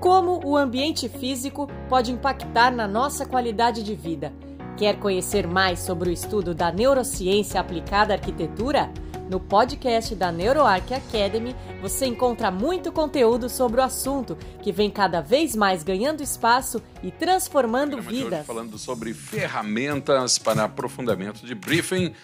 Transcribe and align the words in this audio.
Como 0.00 0.40
o 0.46 0.56
ambiente 0.56 1.10
físico 1.10 1.68
pode 1.86 2.10
impactar 2.10 2.72
na 2.72 2.88
nossa 2.88 3.26
qualidade 3.26 3.82
de 3.82 3.94
vida? 3.94 4.32
Quer 4.74 4.98
conhecer 4.98 5.46
mais 5.46 5.80
sobre 5.80 6.08
o 6.08 6.12
estudo 6.12 6.54
da 6.54 6.72
neurociência 6.72 7.60
aplicada 7.60 8.14
à 8.14 8.16
arquitetura? 8.16 8.90
No 9.28 9.38
podcast 9.38 10.14
da 10.14 10.32
NeuroArc 10.32 10.90
Academy, 10.94 11.54
você 11.82 12.06
encontra 12.06 12.50
muito 12.50 12.90
conteúdo 12.90 13.50
sobre 13.50 13.78
o 13.78 13.84
assunto, 13.84 14.38
que 14.62 14.72
vem 14.72 14.90
cada 14.90 15.20
vez 15.20 15.54
mais 15.54 15.82
ganhando 15.82 16.22
espaço 16.22 16.82
e 17.02 17.10
transformando 17.10 18.00
vidas. 18.00 18.46
Falando 18.46 18.78
sobre 18.78 19.12
ferramentas 19.12 20.38
para 20.38 20.64
aprofundamento 20.64 21.44
de 21.44 21.54
briefing 21.54 22.14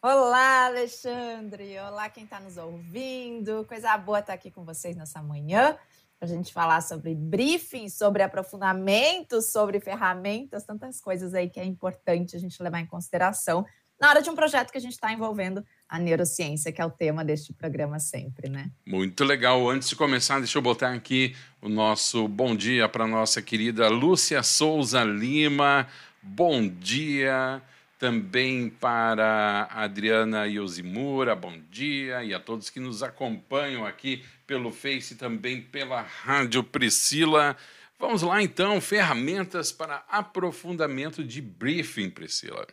Olá, 0.03 0.65
Alexandre! 0.65 1.77
Olá, 1.77 2.09
quem 2.09 2.23
está 2.23 2.39
nos 2.39 2.57
ouvindo. 2.57 3.63
Coisa 3.65 3.95
boa 3.99 4.17
estar 4.17 4.33
aqui 4.33 4.49
com 4.49 4.65
vocês 4.65 4.95
nessa 4.95 5.21
manhã 5.21 5.77
para 6.17 6.27
a 6.27 6.31
gente 6.31 6.51
falar 6.51 6.81
sobre 6.81 7.13
briefing, 7.13 7.87
sobre 7.87 8.23
aprofundamento, 8.23 9.43
sobre 9.43 9.79
ferramentas, 9.79 10.63
tantas 10.63 10.99
coisas 10.99 11.35
aí 11.35 11.47
que 11.47 11.59
é 11.59 11.63
importante 11.63 12.35
a 12.35 12.39
gente 12.39 12.63
levar 12.63 12.79
em 12.79 12.85
consideração 12.87 13.63
na 13.99 14.09
hora 14.09 14.23
de 14.23 14.29
um 14.31 14.33
projeto 14.33 14.71
que 14.71 14.77
a 14.79 14.81
gente 14.81 14.93
está 14.93 15.13
envolvendo 15.13 15.63
a 15.87 15.99
neurociência, 15.99 16.71
que 16.71 16.81
é 16.81 16.85
o 16.85 16.89
tema 16.89 17.23
deste 17.23 17.53
programa 17.53 17.99
sempre, 17.99 18.49
né? 18.49 18.71
Muito 18.83 19.23
legal. 19.23 19.69
Antes 19.69 19.89
de 19.89 19.95
começar, 19.95 20.39
deixa 20.39 20.57
eu 20.57 20.63
botar 20.63 20.95
aqui 20.95 21.35
o 21.61 21.69
nosso 21.69 22.27
bom 22.27 22.55
dia 22.55 22.89
para 22.89 23.05
nossa 23.05 23.39
querida 23.39 23.87
Lúcia 23.87 24.41
Souza 24.41 25.03
Lima. 25.03 25.87
Bom 26.23 26.67
dia 26.67 27.61
também 28.01 28.67
para 28.67 29.69
a 29.69 29.83
Adriana 29.83 30.47
Yosimura, 30.47 31.35
bom 31.35 31.53
dia, 31.69 32.23
e 32.23 32.33
a 32.33 32.39
todos 32.39 32.67
que 32.67 32.79
nos 32.79 33.03
acompanham 33.03 33.85
aqui 33.85 34.25
pelo 34.47 34.71
Face 34.71 35.13
também 35.13 35.61
pela 35.61 36.01
Rádio 36.01 36.63
Priscila. 36.63 37.55
Vamos 37.99 38.23
lá 38.23 38.41
então, 38.41 38.81
ferramentas 38.81 39.71
para 39.71 40.03
aprofundamento 40.09 41.23
de 41.23 41.43
briefing, 41.43 42.09
Priscila. 42.09 42.65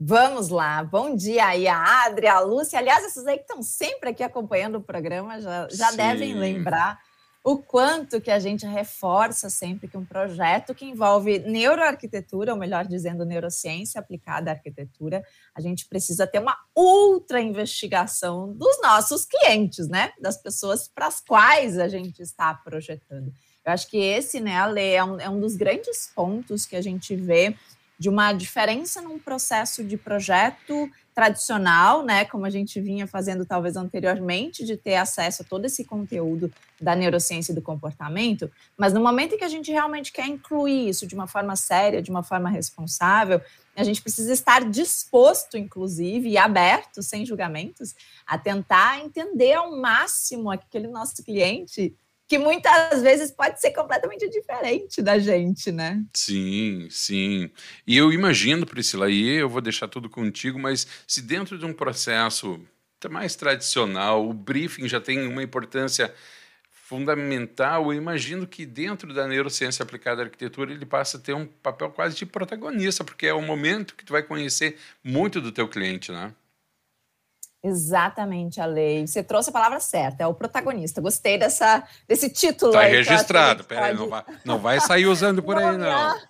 Vamos 0.00 0.48
lá, 0.48 0.82
bom 0.82 1.14
dia 1.14 1.44
aí 1.44 1.68
a 1.68 2.06
Adri, 2.06 2.26
a 2.26 2.40
Lúcia, 2.40 2.78
aliás, 2.78 3.04
esses 3.04 3.26
aí 3.26 3.36
que 3.36 3.42
estão 3.42 3.62
sempre 3.62 4.08
aqui 4.08 4.22
acompanhando 4.22 4.76
o 4.76 4.82
programa 4.82 5.38
já, 5.38 5.68
já 5.70 5.90
devem 5.90 6.32
lembrar 6.32 6.98
o 7.42 7.56
quanto 7.56 8.20
que 8.20 8.30
a 8.30 8.38
gente 8.38 8.66
reforça 8.66 9.48
sempre 9.48 9.88
que 9.88 9.96
um 9.96 10.04
projeto 10.04 10.74
que 10.74 10.84
envolve 10.84 11.38
neuroarquitetura, 11.38 12.52
ou 12.52 12.58
melhor 12.58 12.86
dizendo, 12.86 13.24
neurociência 13.24 13.98
aplicada 13.98 14.50
à 14.50 14.54
arquitetura, 14.54 15.24
a 15.54 15.60
gente 15.60 15.88
precisa 15.88 16.26
ter 16.26 16.38
uma 16.38 16.56
ultra 16.76 17.40
investigação 17.40 18.52
dos 18.52 18.80
nossos 18.82 19.24
clientes, 19.24 19.88
né? 19.88 20.12
Das 20.20 20.36
pessoas 20.36 20.86
para 20.86 21.06
as 21.06 21.20
quais 21.20 21.78
a 21.78 21.88
gente 21.88 22.20
está 22.20 22.52
projetando. 22.52 23.32
Eu 23.64 23.72
acho 23.72 23.88
que 23.88 23.98
esse, 23.98 24.38
né, 24.40 24.56
Ale, 24.56 24.82
é 24.82 25.04
um, 25.04 25.20
é 25.20 25.28
um 25.28 25.40
dos 25.40 25.56
grandes 25.56 26.10
pontos 26.14 26.66
que 26.66 26.76
a 26.76 26.82
gente 26.82 27.16
vê 27.16 27.54
de 27.98 28.08
uma 28.08 28.32
diferença 28.32 29.02
num 29.02 29.18
processo 29.18 29.84
de 29.84 29.96
projeto 29.96 30.90
tradicional, 31.20 32.02
né, 32.02 32.24
como 32.24 32.46
a 32.46 32.50
gente 32.50 32.80
vinha 32.80 33.06
fazendo 33.06 33.44
talvez 33.44 33.76
anteriormente, 33.76 34.64
de 34.64 34.74
ter 34.74 34.94
acesso 34.94 35.42
a 35.42 35.44
todo 35.44 35.66
esse 35.66 35.84
conteúdo 35.84 36.50
da 36.80 36.96
neurociência 36.96 37.52
e 37.52 37.54
do 37.54 37.60
comportamento, 37.60 38.50
mas 38.74 38.94
no 38.94 39.02
momento 39.02 39.34
em 39.34 39.36
que 39.36 39.44
a 39.44 39.48
gente 39.48 39.70
realmente 39.70 40.12
quer 40.12 40.26
incluir 40.26 40.88
isso 40.88 41.06
de 41.06 41.14
uma 41.14 41.26
forma 41.26 41.54
séria, 41.56 42.00
de 42.00 42.10
uma 42.10 42.22
forma 42.22 42.48
responsável, 42.48 43.38
a 43.76 43.84
gente 43.84 44.00
precisa 44.00 44.32
estar 44.32 44.64
disposto, 44.64 45.58
inclusive, 45.58 46.30
e 46.30 46.38
aberto, 46.38 47.02
sem 47.02 47.26
julgamentos, 47.26 47.94
a 48.26 48.38
tentar 48.38 49.04
entender 49.04 49.52
ao 49.52 49.76
máximo 49.76 50.50
aquele 50.50 50.88
nosso 50.88 51.22
cliente 51.22 51.94
que 52.30 52.38
muitas 52.38 53.02
vezes 53.02 53.32
pode 53.32 53.60
ser 53.60 53.72
completamente 53.72 54.30
diferente 54.30 55.02
da 55.02 55.18
gente, 55.18 55.72
né? 55.72 56.00
Sim, 56.14 56.86
sim. 56.88 57.50
E 57.84 57.96
eu 57.96 58.12
imagino, 58.12 58.64
Priscila, 58.64 59.10
e 59.10 59.30
eu 59.30 59.48
vou 59.48 59.60
deixar 59.60 59.88
tudo 59.88 60.08
contigo, 60.08 60.56
mas 60.56 60.86
se 61.08 61.20
dentro 61.22 61.58
de 61.58 61.66
um 61.66 61.72
processo 61.72 62.64
mais 63.10 63.34
tradicional, 63.34 64.28
o 64.28 64.32
briefing 64.32 64.86
já 64.86 65.00
tem 65.00 65.26
uma 65.26 65.42
importância 65.42 66.14
fundamental, 66.70 67.92
eu 67.92 67.98
imagino 67.98 68.46
que 68.46 68.64
dentro 68.64 69.12
da 69.12 69.26
neurociência 69.26 69.82
aplicada 69.82 70.22
à 70.22 70.24
arquitetura 70.26 70.72
ele 70.72 70.86
passa 70.86 71.16
a 71.16 71.20
ter 71.20 71.34
um 71.34 71.46
papel 71.46 71.90
quase 71.90 72.14
de 72.14 72.26
protagonista, 72.26 73.02
porque 73.02 73.26
é 73.26 73.34
o 73.34 73.42
momento 73.42 73.96
que 73.96 74.04
tu 74.04 74.12
vai 74.12 74.22
conhecer 74.22 74.76
muito 75.02 75.40
do 75.40 75.50
teu 75.50 75.66
cliente, 75.66 76.12
né? 76.12 76.32
Exatamente, 77.62 78.60
a 78.60 78.66
lei. 78.66 79.06
Você 79.06 79.22
trouxe 79.22 79.50
a 79.50 79.52
palavra 79.52 79.80
certa, 79.80 80.22
é 80.22 80.26
o 80.26 80.34
protagonista. 80.34 81.00
Gostei 81.00 81.38
dessa, 81.38 81.86
desse 82.08 82.30
título. 82.30 82.72
Está 82.72 82.84
registrado, 82.84 83.64
peraí, 83.64 83.96
pode... 83.96 84.00
não, 84.00 84.08
vai, 84.08 84.24
não 84.44 84.58
vai 84.58 84.80
sair 84.80 85.06
usando 85.06 85.42
por 85.42 85.58
aí, 85.58 85.76
não. 85.76 86.20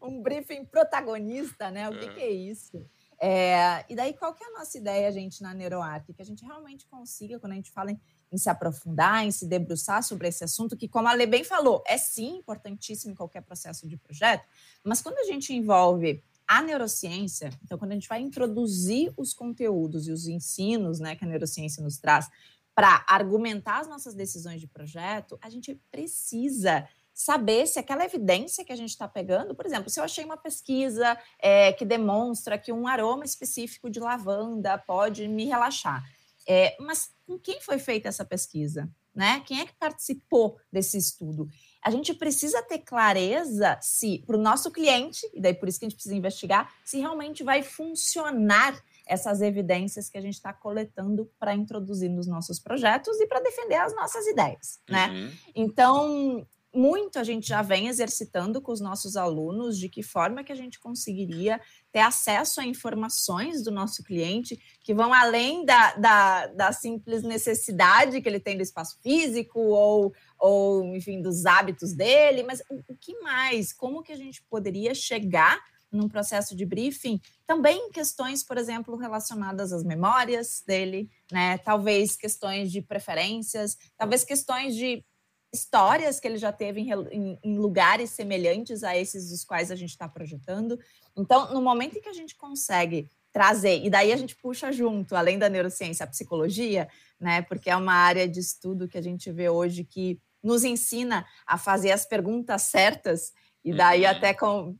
um 0.02 0.22
briefing 0.22 0.64
protagonista, 0.64 1.70
né? 1.70 1.88
O 1.88 1.98
que, 1.98 2.06
é. 2.06 2.08
que 2.08 2.20
é 2.20 2.30
isso? 2.30 2.82
É, 3.22 3.84
e 3.86 3.94
daí, 3.94 4.14
qual 4.14 4.32
que 4.32 4.42
é 4.42 4.46
a 4.46 4.58
nossa 4.58 4.78
ideia, 4.78 5.12
gente, 5.12 5.42
na 5.42 5.52
NeuroArc? 5.52 6.10
Que 6.10 6.22
a 6.22 6.24
gente 6.24 6.42
realmente 6.42 6.86
consiga, 6.86 7.38
quando 7.38 7.52
a 7.52 7.56
gente 7.56 7.70
fala 7.70 7.90
em, 7.90 8.00
em, 8.32 8.38
se 8.38 8.48
aprofundar, 8.48 9.26
em 9.26 9.30
se 9.30 9.46
debruçar 9.46 10.02
sobre 10.02 10.28
esse 10.28 10.42
assunto, 10.42 10.74
que, 10.74 10.88
como 10.88 11.06
a 11.06 11.12
Lê 11.12 11.26
bem 11.26 11.44
falou, 11.44 11.84
é 11.86 11.98
sim 11.98 12.38
importantíssimo 12.38 13.12
em 13.12 13.14
qualquer 13.14 13.42
processo 13.42 13.86
de 13.86 13.98
projeto, 13.98 14.46
mas 14.82 15.02
quando 15.02 15.18
a 15.18 15.24
gente 15.24 15.52
envolve 15.52 16.24
a 16.50 16.60
neurociência, 16.62 17.50
então, 17.62 17.78
quando 17.78 17.92
a 17.92 17.94
gente 17.94 18.08
vai 18.08 18.20
introduzir 18.20 19.12
os 19.16 19.32
conteúdos 19.32 20.08
e 20.08 20.10
os 20.10 20.26
ensinos 20.26 20.98
né, 20.98 21.14
que 21.14 21.24
a 21.24 21.28
neurociência 21.28 21.80
nos 21.80 21.96
traz 21.96 22.28
para 22.74 23.04
argumentar 23.06 23.78
as 23.78 23.86
nossas 23.86 24.14
decisões 24.14 24.60
de 24.60 24.66
projeto, 24.66 25.38
a 25.40 25.48
gente 25.48 25.80
precisa 25.92 26.88
saber 27.14 27.68
se 27.68 27.78
aquela 27.78 28.04
evidência 28.04 28.64
que 28.64 28.72
a 28.72 28.76
gente 28.76 28.88
está 28.88 29.06
pegando, 29.06 29.54
por 29.54 29.64
exemplo, 29.64 29.88
se 29.88 30.00
eu 30.00 30.04
achei 30.04 30.24
uma 30.24 30.36
pesquisa 30.36 31.16
é, 31.38 31.72
que 31.72 31.84
demonstra 31.84 32.58
que 32.58 32.72
um 32.72 32.88
aroma 32.88 33.24
específico 33.24 33.88
de 33.88 34.00
lavanda 34.00 34.76
pode 34.76 35.28
me 35.28 35.44
relaxar, 35.44 36.02
é, 36.48 36.76
mas 36.80 37.14
com 37.28 37.38
quem 37.38 37.60
foi 37.60 37.78
feita 37.78 38.08
essa 38.08 38.24
pesquisa? 38.24 38.90
Né? 39.14 39.40
Quem 39.46 39.60
é 39.60 39.66
que 39.66 39.74
participou 39.74 40.58
desse 40.72 40.98
estudo? 40.98 41.48
A 41.82 41.90
gente 41.90 42.12
precisa 42.14 42.62
ter 42.62 42.78
clareza 42.78 43.78
se, 43.80 44.22
para 44.26 44.36
o 44.36 44.40
nosso 44.40 44.70
cliente, 44.70 45.20
e 45.32 45.40
daí 45.40 45.54
por 45.54 45.68
isso 45.68 45.78
que 45.78 45.86
a 45.86 45.88
gente 45.88 45.96
precisa 45.96 46.14
investigar, 46.14 46.72
se 46.84 46.98
realmente 46.98 47.42
vai 47.42 47.62
funcionar 47.62 48.78
essas 49.06 49.40
evidências 49.40 50.08
que 50.08 50.16
a 50.16 50.20
gente 50.20 50.34
está 50.34 50.52
coletando 50.52 51.30
para 51.38 51.54
introduzir 51.54 52.08
nos 52.08 52.26
nossos 52.26 52.60
projetos 52.60 53.18
e 53.20 53.26
para 53.26 53.40
defender 53.40 53.76
as 53.76 53.94
nossas 53.94 54.26
ideias, 54.26 54.80
né? 54.88 55.08
Uhum. 55.08 55.32
Então, 55.54 56.46
muito 56.72 57.18
a 57.18 57.24
gente 57.24 57.48
já 57.48 57.62
vem 57.62 57.88
exercitando 57.88 58.60
com 58.60 58.70
os 58.70 58.80
nossos 58.80 59.16
alunos 59.16 59.76
de 59.78 59.88
que 59.88 60.02
forma 60.02 60.44
que 60.44 60.52
a 60.52 60.56
gente 60.56 60.78
conseguiria 60.78 61.60
ter 61.90 61.98
acesso 61.98 62.60
a 62.60 62.66
informações 62.66 63.62
do 63.62 63.70
nosso 63.70 64.04
cliente 64.04 64.58
que 64.80 64.94
vão 64.94 65.12
além 65.12 65.64
da, 65.64 65.94
da, 65.94 66.46
da 66.46 66.72
simples 66.72 67.22
necessidade 67.22 68.20
que 68.20 68.28
ele 68.28 68.38
tem 68.38 68.56
do 68.56 68.62
espaço 68.62 68.98
físico 69.02 69.58
ou, 69.58 70.14
ou, 70.38 70.94
enfim, 70.94 71.20
dos 71.20 71.44
hábitos 71.44 71.92
dele, 71.92 72.44
mas 72.44 72.60
o, 72.70 72.92
o 72.92 72.96
que 72.96 73.18
mais? 73.20 73.72
Como 73.72 74.02
que 74.02 74.12
a 74.12 74.16
gente 74.16 74.42
poderia 74.44 74.94
chegar 74.94 75.60
num 75.90 76.08
processo 76.08 76.54
de 76.54 76.64
briefing, 76.64 77.20
também 77.46 77.90
questões, 77.90 78.44
por 78.44 78.56
exemplo, 78.56 78.96
relacionadas 78.96 79.72
às 79.72 79.82
memórias 79.82 80.62
dele, 80.64 81.10
né? 81.32 81.58
Talvez 81.58 82.16
questões 82.16 82.70
de 82.70 82.80
preferências, 82.80 83.76
talvez 83.98 84.22
questões 84.22 84.76
de 84.76 85.04
histórias 85.52 86.20
que 86.20 86.28
ele 86.28 86.38
já 86.38 86.52
teve 86.52 86.80
em, 86.80 86.92
em, 87.10 87.38
em, 87.42 87.58
lugares 87.58 88.10
semelhantes 88.10 88.84
a 88.84 88.96
esses 88.96 89.30
dos 89.30 89.44
quais 89.44 89.70
a 89.70 89.76
gente 89.76 89.90
está 89.90 90.08
projetando. 90.08 90.78
Então, 91.16 91.52
no 91.52 91.60
momento 91.60 91.98
em 91.98 92.00
que 92.00 92.08
a 92.08 92.14
gente 92.14 92.36
consegue 92.36 93.10
trazer, 93.32 93.84
e 93.84 93.90
daí 93.90 94.12
a 94.12 94.16
gente 94.16 94.36
puxa 94.36 94.72
junto, 94.72 95.14
além 95.14 95.38
da 95.38 95.48
neurociência, 95.48 96.04
a 96.04 96.08
psicologia, 96.08 96.88
né? 97.18 97.42
Porque 97.42 97.70
é 97.70 97.76
uma 97.76 97.92
área 97.92 98.28
de 98.28 98.40
estudo 98.40 98.88
que 98.88 98.98
a 98.98 99.02
gente 99.02 99.30
vê 99.30 99.48
hoje 99.48 99.84
que 99.84 100.20
nos 100.42 100.64
ensina 100.64 101.26
a 101.46 101.58
fazer 101.58 101.92
as 101.92 102.04
perguntas 102.04 102.62
certas, 102.62 103.32
e 103.64 103.72
daí 103.72 104.02
uhum. 104.02 104.10
até 104.10 104.32
com, 104.32 104.76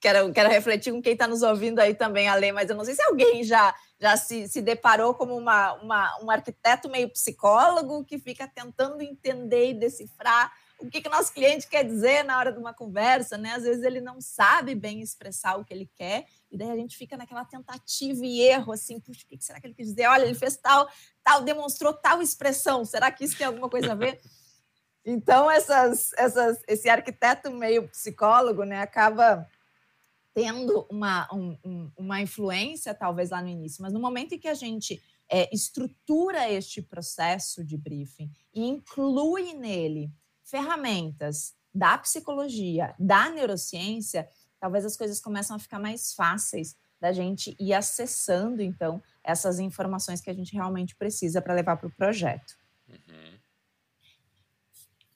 quero, 0.00 0.32
quero 0.32 0.48
refletir 0.48 0.92
com 0.92 1.02
quem 1.02 1.12
está 1.12 1.28
nos 1.28 1.42
ouvindo 1.42 1.78
aí 1.78 1.94
também, 1.94 2.28
Ale, 2.28 2.52
mas 2.52 2.70
eu 2.70 2.76
não 2.76 2.84
sei 2.84 2.94
se 2.94 3.02
alguém 3.02 3.44
já, 3.44 3.74
já 4.00 4.16
se, 4.16 4.48
se 4.48 4.62
deparou 4.62 5.14
como 5.14 5.36
uma, 5.36 5.74
uma, 5.74 6.18
um 6.22 6.30
arquiteto 6.30 6.88
meio 6.88 7.10
psicólogo 7.10 8.04
que 8.04 8.18
fica 8.18 8.48
tentando 8.48 9.02
entender 9.02 9.70
e 9.70 9.74
decifrar 9.74 10.50
o 10.80 10.88
que, 10.88 11.02
que 11.02 11.10
nosso 11.10 11.32
cliente 11.32 11.68
quer 11.68 11.84
dizer 11.84 12.24
na 12.24 12.38
hora 12.38 12.50
de 12.50 12.58
uma 12.58 12.72
conversa, 12.72 13.36
né? 13.36 13.52
Às 13.52 13.64
vezes 13.64 13.84
ele 13.84 14.00
não 14.00 14.18
sabe 14.18 14.74
bem 14.74 15.02
expressar 15.02 15.56
o 15.56 15.64
que 15.64 15.74
ele 15.74 15.90
quer, 15.94 16.24
e 16.50 16.56
daí 16.56 16.70
a 16.70 16.76
gente 16.76 16.96
fica 16.96 17.18
naquela 17.18 17.44
tentativa 17.44 18.24
e 18.24 18.40
erro, 18.40 18.72
assim, 18.72 18.98
puxa, 18.98 19.20
o 19.24 19.28
que 19.28 19.44
será 19.44 19.60
que 19.60 19.66
ele 19.66 19.74
quer 19.74 19.82
dizer? 19.82 20.06
Olha, 20.06 20.24
ele 20.24 20.34
fez 20.34 20.56
tal, 20.56 20.88
tal, 21.22 21.42
demonstrou 21.42 21.92
tal 21.92 22.22
expressão, 22.22 22.84
será 22.86 23.10
que 23.10 23.24
isso 23.24 23.36
tem 23.36 23.46
alguma 23.46 23.68
coisa 23.68 23.92
a 23.92 23.94
ver? 23.94 24.18
Então, 25.04 25.50
essas, 25.50 26.12
essas, 26.14 26.58
esse 26.66 26.88
arquiteto 26.88 27.50
meio 27.50 27.86
psicólogo, 27.88 28.64
né, 28.64 28.80
acaba 28.80 29.46
tendo 30.40 30.86
uma, 30.90 31.28
um, 31.34 31.92
uma 31.94 32.22
influência, 32.22 32.94
talvez, 32.94 33.28
lá 33.28 33.42
no 33.42 33.48
início, 33.48 33.82
mas 33.82 33.92
no 33.92 34.00
momento 34.00 34.34
em 34.34 34.38
que 34.38 34.48
a 34.48 34.54
gente 34.54 35.02
é, 35.28 35.54
estrutura 35.54 36.50
este 36.50 36.80
processo 36.80 37.62
de 37.62 37.76
briefing 37.76 38.30
e 38.54 38.66
inclui 38.66 39.52
nele 39.52 40.10
ferramentas 40.42 41.54
da 41.74 41.98
psicologia, 41.98 42.94
da 42.98 43.28
neurociência, 43.28 44.26
talvez 44.58 44.84
as 44.86 44.96
coisas 44.96 45.20
começam 45.20 45.56
a 45.56 45.58
ficar 45.58 45.78
mais 45.78 46.14
fáceis 46.14 46.74
da 46.98 47.12
gente 47.12 47.54
ir 47.60 47.74
acessando, 47.74 48.62
então, 48.62 49.02
essas 49.22 49.58
informações 49.58 50.22
que 50.22 50.30
a 50.30 50.34
gente 50.34 50.54
realmente 50.54 50.96
precisa 50.96 51.42
para 51.42 51.54
levar 51.54 51.76
para 51.76 51.86
o 51.86 51.94
projeto. 51.94 52.54
Uhum. 52.88 53.39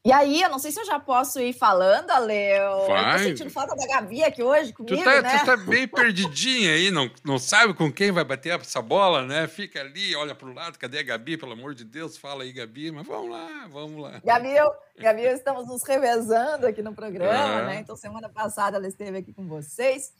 E 0.07 0.13
aí, 0.13 0.43
eu 0.43 0.51
não 0.51 0.59
sei 0.59 0.71
se 0.71 0.79
eu 0.79 0.85
já 0.85 1.01
posso 1.01 1.41
ir 1.41 1.55
falando, 1.55 2.11
Ale. 2.11 2.35
Eu, 2.35 2.87
Vai. 2.89 3.15
eu 3.15 3.19
tô 3.19 3.25
sentindo 3.25 3.51
falta 3.51 3.75
da 3.75 3.87
Gabi 3.87 4.23
aqui 4.23 4.43
hoje 4.43 4.71
comigo, 4.71 4.99
tu 4.99 5.03
tá, 5.03 5.23
né? 5.23 5.39
Tu 5.39 5.47
tá 5.47 5.57
bem 5.57 5.89
perdidinha 5.89 6.73
aí, 6.73 6.91
não, 6.91 7.11
não 7.25 7.39
sabe 7.39 7.73
com 7.73 7.91
quem 7.91 8.13
vai 8.13 8.23
bater 8.23 8.61
essa 8.61 8.83
bola, 8.83 9.25
né? 9.25 9.49
Fica 9.49 9.81
ali, 9.81 10.15
olha 10.15 10.35
pro 10.35 10.53
lado, 10.53 10.79
cadê 10.79 10.99
a 10.99 11.03
Gabi? 11.03 11.39
Pelo 11.39 11.53
amor 11.53 11.75
de 11.75 11.87
Deus, 11.87 12.19
fala 12.19 12.43
aí, 12.43 12.53
Gabi. 12.53 12.93
Mas 12.93 13.07
vamos 13.07 13.31
lá, 13.31 13.67
vamos 13.73 14.03
lá. 14.03 14.21
Gabi, 14.23 14.55
eu, 14.55 14.71
Gabi, 14.99 15.25
eu 15.25 15.33
estamos 15.33 15.67
nos 15.67 15.83
revezando 15.83 16.67
aqui 16.67 16.83
no 16.83 16.95
programa, 16.95 17.63
é. 17.63 17.67
né? 17.67 17.81
Então, 17.81 17.97
semana 17.97 18.29
passada 18.29 18.77
ela 18.77 18.87
esteve 18.87 19.17
aqui 19.17 19.33
com 19.33 19.49
vocês. 19.49 20.13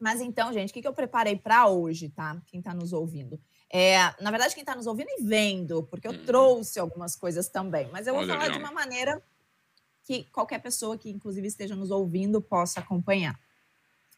Mas 0.00 0.20
então, 0.20 0.52
gente, 0.52 0.70
o 0.70 0.72
que, 0.72 0.82
que 0.82 0.88
eu 0.88 0.94
preparei 0.94 1.36
para 1.36 1.68
hoje, 1.68 2.08
tá? 2.08 2.42
Quem 2.46 2.58
está 2.58 2.74
nos 2.74 2.92
ouvindo? 2.92 3.38
É, 3.72 3.98
na 4.20 4.30
verdade, 4.32 4.52
quem 4.52 4.62
está 4.62 4.74
nos 4.74 4.88
ouvindo 4.88 5.08
e 5.16 5.22
vendo, 5.22 5.84
porque 5.84 6.08
eu 6.08 6.12
hum. 6.12 6.24
trouxe 6.26 6.80
algumas 6.80 7.14
coisas 7.14 7.48
também, 7.48 7.88
mas 7.92 8.06
eu 8.06 8.14
vou 8.14 8.22
Olha, 8.22 8.34
falar 8.34 8.48
de 8.48 8.58
uma 8.58 8.72
maneira 8.72 9.22
que 10.02 10.24
qualquer 10.24 10.60
pessoa 10.60 10.98
que, 10.98 11.08
inclusive, 11.08 11.46
esteja 11.46 11.76
nos 11.76 11.92
ouvindo 11.92 12.42
possa 12.42 12.80
acompanhar. 12.80 13.38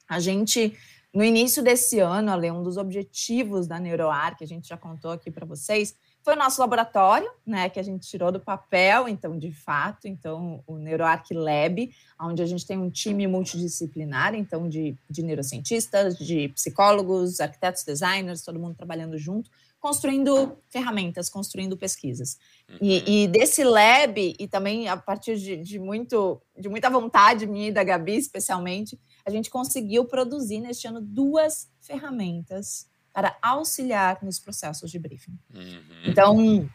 A 0.09 0.19
gente, 0.19 0.77
no 1.13 1.23
início 1.23 1.63
desse 1.63 1.99
ano, 1.99 2.31
Ale, 2.31 2.51
um 2.51 2.63
dos 2.63 2.79
objetivos 2.79 3.67
da 3.67 3.79
NeuroAr, 3.79 4.37
que 4.39 4.45
a 4.45 4.47
gente 4.47 4.67
já 4.69 4.77
contou 4.77 5.11
aqui 5.11 5.31
para 5.31 5.45
vocês, 5.45 5.95
foi 6.23 6.35
o 6.35 6.39
nosso 6.39 6.61
laboratório, 6.61 7.29
né, 7.45 7.69
que 7.69 7.81
a 7.81 7.83
gente 7.83 8.09
tirou 8.09 8.31
do 8.31 8.39
papel, 8.39 9.09
então, 9.09 9.37
de 9.37 9.53
fato, 9.53 10.07
então, 10.07 10.63
o 10.67 10.77
NeuroArc 10.79 11.33
Lab, 11.35 11.93
onde 12.21 12.43
a 12.43 12.47
gente 12.47 12.65
tem 12.65 12.79
um 12.79 12.89
time 12.89 13.27
multidisciplinar, 13.27 14.35
então, 14.35 14.69
de, 14.69 14.97
de 15.11 15.23
neurocientistas, 15.23 16.17
de 16.17 16.49
psicólogos, 16.51 17.41
arquitetos, 17.41 17.83
designers, 17.83 18.43
todo 18.43 18.59
mundo 18.59 18.77
trabalhando 18.77 19.19
junto, 19.19 19.51
construindo 19.81 20.57
ferramentas, 20.71 21.29
construindo 21.29 21.77
pesquisas. 21.77 22.39
Uhum. 22.71 22.79
E, 22.81 23.25
e, 23.25 23.29
desse 23.29 23.65
lab, 23.65 24.37
e 24.39 24.47
também 24.47 24.89
a 24.89 24.97
partir 24.97 25.37
de, 25.37 25.57
de, 25.57 25.81
muito, 25.81 26.41
de 26.57 26.69
muita 26.69 26.89
vontade 26.89 27.49
minha 27.49 27.67
e 27.67 27.73
da 27.73 27.83
Gabi, 27.83 28.17
especialmente, 28.17 28.97
a 29.27 29.31
gente 29.31 29.51
conseguiu 29.51 30.05
produzir 30.05 30.61
neste 30.61 30.87
ano 30.87 31.01
duas 31.01 31.69
ferramentas 31.81 32.92
para 33.13 33.37
auxiliar 33.43 34.19
nos 34.23 34.39
processos 34.39 34.91
de 34.91 34.99
briefing. 34.99 35.39
Uhum. 35.55 35.83
Então, 36.05 36.71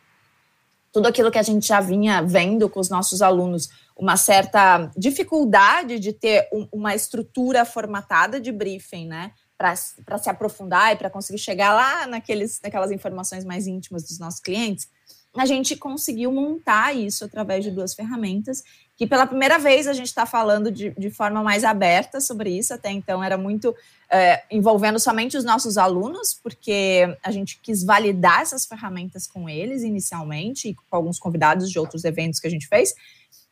tudo 0.92 1.08
aquilo 1.08 1.32
que 1.32 1.38
a 1.38 1.44
gente 1.44 1.68
já 1.68 1.82
vinha 1.82 2.22
vendo 2.22 2.70
com 2.70 2.80
os 2.80 2.90
nossos 2.90 3.22
alunos, 3.22 3.70
uma 3.96 4.18
certa 4.18 4.92
dificuldade 4.96 6.00
de 6.00 6.14
ter 6.14 6.48
um, 6.54 6.68
uma 6.72 6.96
estrutura 6.96 7.66
formatada 7.66 8.40
de 8.40 8.52
briefing, 8.52 9.08
né? 9.08 9.32
Para 9.58 9.76
se 9.76 10.30
aprofundar 10.30 10.94
e 10.94 10.96
para 10.96 11.10
conseguir 11.10 11.40
chegar 11.40 11.74
lá 11.74 12.06
naqueles, 12.06 12.62
naquelas 12.64 12.92
informações 12.92 13.44
mais 13.44 13.66
íntimas 13.66 14.04
dos 14.04 14.20
nossos 14.20 14.40
clientes, 14.40 14.88
a 15.36 15.46
gente 15.46 15.76
conseguiu 15.76 16.32
montar 16.32 16.96
isso 16.96 17.26
através 17.26 17.64
de 17.64 17.72
duas 17.72 17.94
ferramentas, 17.94 18.64
que 18.98 19.06
pela 19.06 19.28
primeira 19.28 19.60
vez 19.60 19.88
a 19.88 19.94
gente 19.94 20.08
está 20.08 20.26
falando 20.26 20.72
de, 20.72 20.90
de 20.90 21.12
forma 21.12 21.44
mais 21.44 21.64
aberta 21.64 22.20
sobre 22.20 22.50
isso, 22.50 22.74
até 22.74 22.90
então 22.90 23.24
era 23.24 23.38
muito 23.38 23.76
é, 24.10 24.44
envolvendo 24.50 25.00
somente 25.00 25.38
os 25.38 25.44
nossos 25.44 25.78
alunos, 25.78 26.34
porque 26.34 27.16
a 27.22 27.32
gente 27.32 27.60
quis 27.62 27.84
validar 27.84 28.42
essas 28.42 28.66
ferramentas 28.66 29.28
com 29.28 29.48
eles 29.48 29.84
inicialmente, 29.84 30.70
e 30.70 30.74
com 30.74 30.96
alguns 30.96 31.20
convidados 31.20 31.70
de 31.70 31.78
outros 31.78 32.04
eventos 32.06 32.40
que 32.40 32.48
a 32.48 32.50
gente 32.50 32.68
fez. 32.68 32.96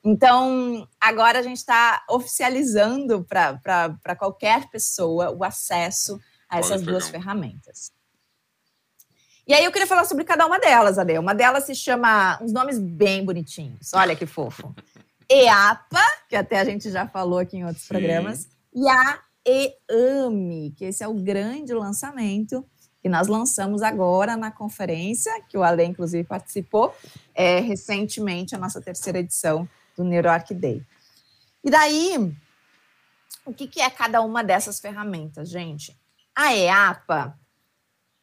Então, 0.04 0.88
agora 1.00 1.38
a 1.40 1.44
gente 1.44 1.58
está 1.58 2.04
oficializando 2.10 3.24
para 3.24 4.16
qualquer 4.18 4.68
pessoa 4.70 5.30
o 5.30 5.44
acesso 5.44 6.20
a 6.50 6.58
essas 6.58 6.82
duas 6.82 7.08
ferramentas. 7.08 7.92
E 9.48 9.54
aí 9.54 9.64
eu 9.64 9.72
queria 9.72 9.88
falar 9.88 10.06
sobre 10.06 10.24
cada 10.24 10.44
uma 10.48 10.60
delas, 10.60 10.98
Ade. 10.98 11.20
Uma 11.20 11.36
delas 11.36 11.66
se 11.66 11.76
chama 11.76 12.40
uns 12.42 12.52
nomes 12.52 12.80
bem 12.80 13.24
bonitinhos. 13.24 13.94
Olha 13.94 14.16
que 14.16 14.26
fofo. 14.26 14.74
EAPA, 15.30 16.02
que 16.30 16.36
até 16.36 16.60
a 16.60 16.66
gente 16.66 16.90
já 16.90 17.08
falou 17.08 17.40
aqui 17.40 17.58
em 17.58 17.66
outros 17.66 17.84
Sim. 17.84 17.90
programas, 17.90 18.48
e 18.74 18.88
a 18.88 19.20
EAME, 19.46 20.74
que 20.78 20.86
esse 20.86 21.04
é 21.04 21.08
o 21.08 21.14
grande 21.14 21.74
lançamento 21.74 22.66
que 23.06 23.10
nós 23.10 23.28
lançamos 23.28 23.84
agora 23.84 24.36
na 24.36 24.50
conferência, 24.50 25.32
que 25.48 25.56
o 25.56 25.64
Ale, 25.64 25.84
inclusive, 25.84 26.24
participou 26.24 26.92
é, 27.36 27.60
recentemente, 27.60 28.56
a 28.56 28.58
nossa 28.58 28.82
terceira 28.82 29.20
edição 29.20 29.70
do 29.96 30.04
NeuroArc 30.04 30.52
Day. 30.56 30.84
E 31.64 31.70
daí, 31.70 32.36
o 33.46 33.54
que, 33.54 33.68
que 33.68 33.80
é 33.80 33.92
cada 33.92 34.22
uma 34.22 34.44
dessas 34.44 34.80
ferramentas, 34.80 35.50
gente? 35.50 35.96
A 36.36 36.56
EAPA 36.56 37.40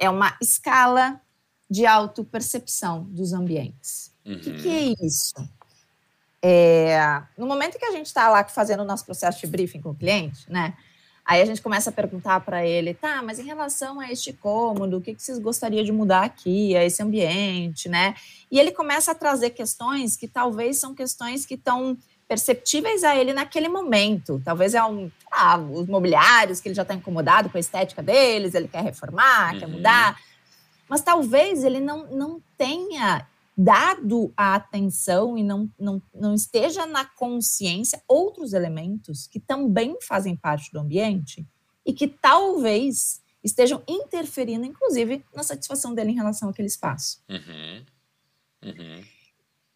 é 0.00 0.10
uma 0.10 0.36
escala 0.42 1.20
de 1.70 1.86
autopercepção 1.86 3.04
dos 3.04 3.32
ambientes. 3.32 4.12
Uhum. 4.26 4.34
O 4.34 4.40
que, 4.40 4.62
que, 4.62 4.68
é 4.68 4.80
uhum. 4.88 4.94
isso? 5.00 5.48
É, 6.44 7.22
no 7.38 7.46
momento 7.46 7.78
que 7.78 7.84
a 7.84 7.92
gente 7.92 8.06
está 8.06 8.28
lá 8.28 8.42
fazendo 8.44 8.80
o 8.80 8.84
nosso 8.84 9.04
processo 9.04 9.40
de 9.40 9.46
briefing 9.46 9.80
com 9.80 9.90
o 9.90 9.94
cliente, 9.94 10.50
né? 10.50 10.74
Aí 11.24 11.40
a 11.40 11.44
gente 11.44 11.62
começa 11.62 11.90
a 11.90 11.92
perguntar 11.92 12.40
para 12.40 12.66
ele, 12.66 12.94
tá, 12.94 13.22
mas 13.22 13.38
em 13.38 13.44
relação 13.44 14.00
a 14.00 14.10
este 14.10 14.32
cômodo, 14.32 14.96
o 14.96 15.00
que, 15.00 15.14
que 15.14 15.22
vocês 15.22 15.38
gostariam 15.38 15.84
de 15.84 15.92
mudar 15.92 16.24
aqui, 16.24 16.76
a 16.76 16.84
esse 16.84 17.00
ambiente, 17.00 17.88
né? 17.88 18.16
E 18.50 18.58
ele 18.58 18.72
começa 18.72 19.12
a 19.12 19.14
trazer 19.14 19.50
questões 19.50 20.16
que 20.16 20.26
talvez 20.26 20.78
são 20.78 20.96
questões 20.96 21.46
que 21.46 21.54
estão 21.54 21.96
perceptíveis 22.26 23.04
a 23.04 23.14
ele 23.14 23.32
naquele 23.32 23.68
momento. 23.68 24.42
Talvez 24.44 24.74
é 24.74 24.82
um, 24.82 25.08
ah, 25.30 25.58
os 25.58 25.86
mobiliários 25.86 26.60
que 26.60 26.68
ele 26.68 26.74
já 26.74 26.82
está 26.82 26.94
incomodado 26.94 27.48
com 27.50 27.56
a 27.56 27.60
estética 27.60 28.02
deles, 28.02 28.54
ele 28.54 28.66
quer 28.66 28.82
reformar, 28.82 29.52
uhum. 29.52 29.60
quer 29.60 29.68
mudar. 29.68 30.20
Mas 30.88 31.02
talvez 31.02 31.62
ele 31.62 31.78
não, 31.78 32.06
não 32.06 32.42
tenha 32.58 33.26
dado 33.56 34.32
a 34.36 34.54
atenção 34.54 35.36
e 35.36 35.42
não, 35.42 35.70
não, 35.78 36.02
não 36.14 36.34
esteja 36.34 36.86
na 36.86 37.04
consciência 37.04 38.02
outros 38.08 38.52
elementos 38.52 39.26
que 39.26 39.38
também 39.38 39.98
fazem 40.02 40.34
parte 40.34 40.72
do 40.72 40.80
ambiente 40.80 41.46
e 41.84 41.92
que 41.92 42.08
talvez 42.08 43.20
estejam 43.44 43.82
interferindo, 43.88 44.64
inclusive, 44.64 45.24
na 45.34 45.42
satisfação 45.42 45.94
dele 45.94 46.12
em 46.12 46.16
relação 46.16 46.48
àquele 46.48 46.68
espaço. 46.68 47.22
Uhum. 47.28 47.84
Uhum. 48.64 49.04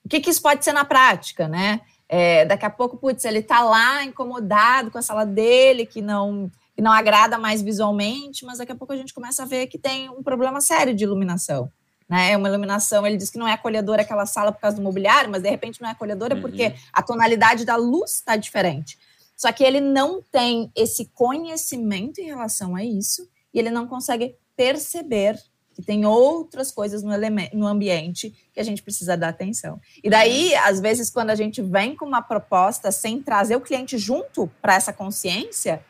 O 0.04 0.08
que, 0.08 0.20
que 0.20 0.30
isso 0.30 0.40
pode 0.40 0.64
ser 0.64 0.72
na 0.72 0.84
prática, 0.84 1.48
né? 1.48 1.80
É, 2.08 2.44
daqui 2.44 2.64
a 2.64 2.70
pouco, 2.70 2.96
putz, 2.96 3.24
ele 3.24 3.40
está 3.40 3.62
lá 3.62 4.04
incomodado 4.04 4.90
com 4.90 4.98
a 4.98 5.02
sala 5.02 5.26
dele, 5.26 5.84
que 5.84 6.00
não, 6.00 6.48
que 6.74 6.80
não 6.80 6.92
agrada 6.92 7.36
mais 7.38 7.60
visualmente, 7.60 8.44
mas 8.44 8.58
daqui 8.58 8.70
a 8.70 8.76
pouco 8.76 8.92
a 8.92 8.96
gente 8.96 9.12
começa 9.12 9.42
a 9.42 9.46
ver 9.46 9.66
que 9.66 9.78
tem 9.78 10.08
um 10.08 10.22
problema 10.22 10.60
sério 10.60 10.94
de 10.94 11.02
iluminação. 11.02 11.70
Né? 12.08 12.32
É 12.32 12.36
uma 12.36 12.48
iluminação, 12.48 13.06
ele 13.06 13.16
diz 13.16 13.30
que 13.30 13.38
não 13.38 13.48
é 13.48 13.52
acolhedora 13.52 14.02
aquela 14.02 14.26
sala 14.26 14.52
por 14.52 14.60
causa 14.60 14.76
do 14.76 14.82
mobiliário, 14.82 15.30
mas 15.30 15.42
de 15.42 15.50
repente 15.50 15.80
não 15.80 15.88
é 15.88 15.92
acolhedora 15.92 16.36
uhum. 16.36 16.40
porque 16.40 16.74
a 16.92 17.02
tonalidade 17.02 17.64
da 17.64 17.76
luz 17.76 18.12
está 18.12 18.36
diferente. 18.36 18.98
Só 19.36 19.52
que 19.52 19.64
ele 19.64 19.80
não 19.80 20.22
tem 20.22 20.70
esse 20.74 21.06
conhecimento 21.06 22.20
em 22.20 22.26
relação 22.26 22.74
a 22.74 22.84
isso 22.84 23.28
e 23.52 23.58
ele 23.58 23.70
não 23.70 23.86
consegue 23.86 24.36
perceber 24.56 25.38
que 25.74 25.82
tem 25.82 26.06
outras 26.06 26.72
coisas 26.72 27.02
no, 27.02 27.12
no 27.52 27.66
ambiente 27.66 28.34
que 28.54 28.58
a 28.58 28.62
gente 28.62 28.82
precisa 28.82 29.14
dar 29.14 29.28
atenção. 29.28 29.78
E 30.02 30.08
daí, 30.08 30.54
às 30.54 30.80
vezes, 30.80 31.10
quando 31.10 31.28
a 31.28 31.34
gente 31.34 31.60
vem 31.60 31.94
com 31.94 32.06
uma 32.06 32.22
proposta 32.22 32.90
sem 32.90 33.22
trazer 33.22 33.56
o 33.56 33.60
cliente 33.60 33.98
junto 33.98 34.50
para 34.62 34.74
essa 34.74 34.90
consciência, 34.90 35.84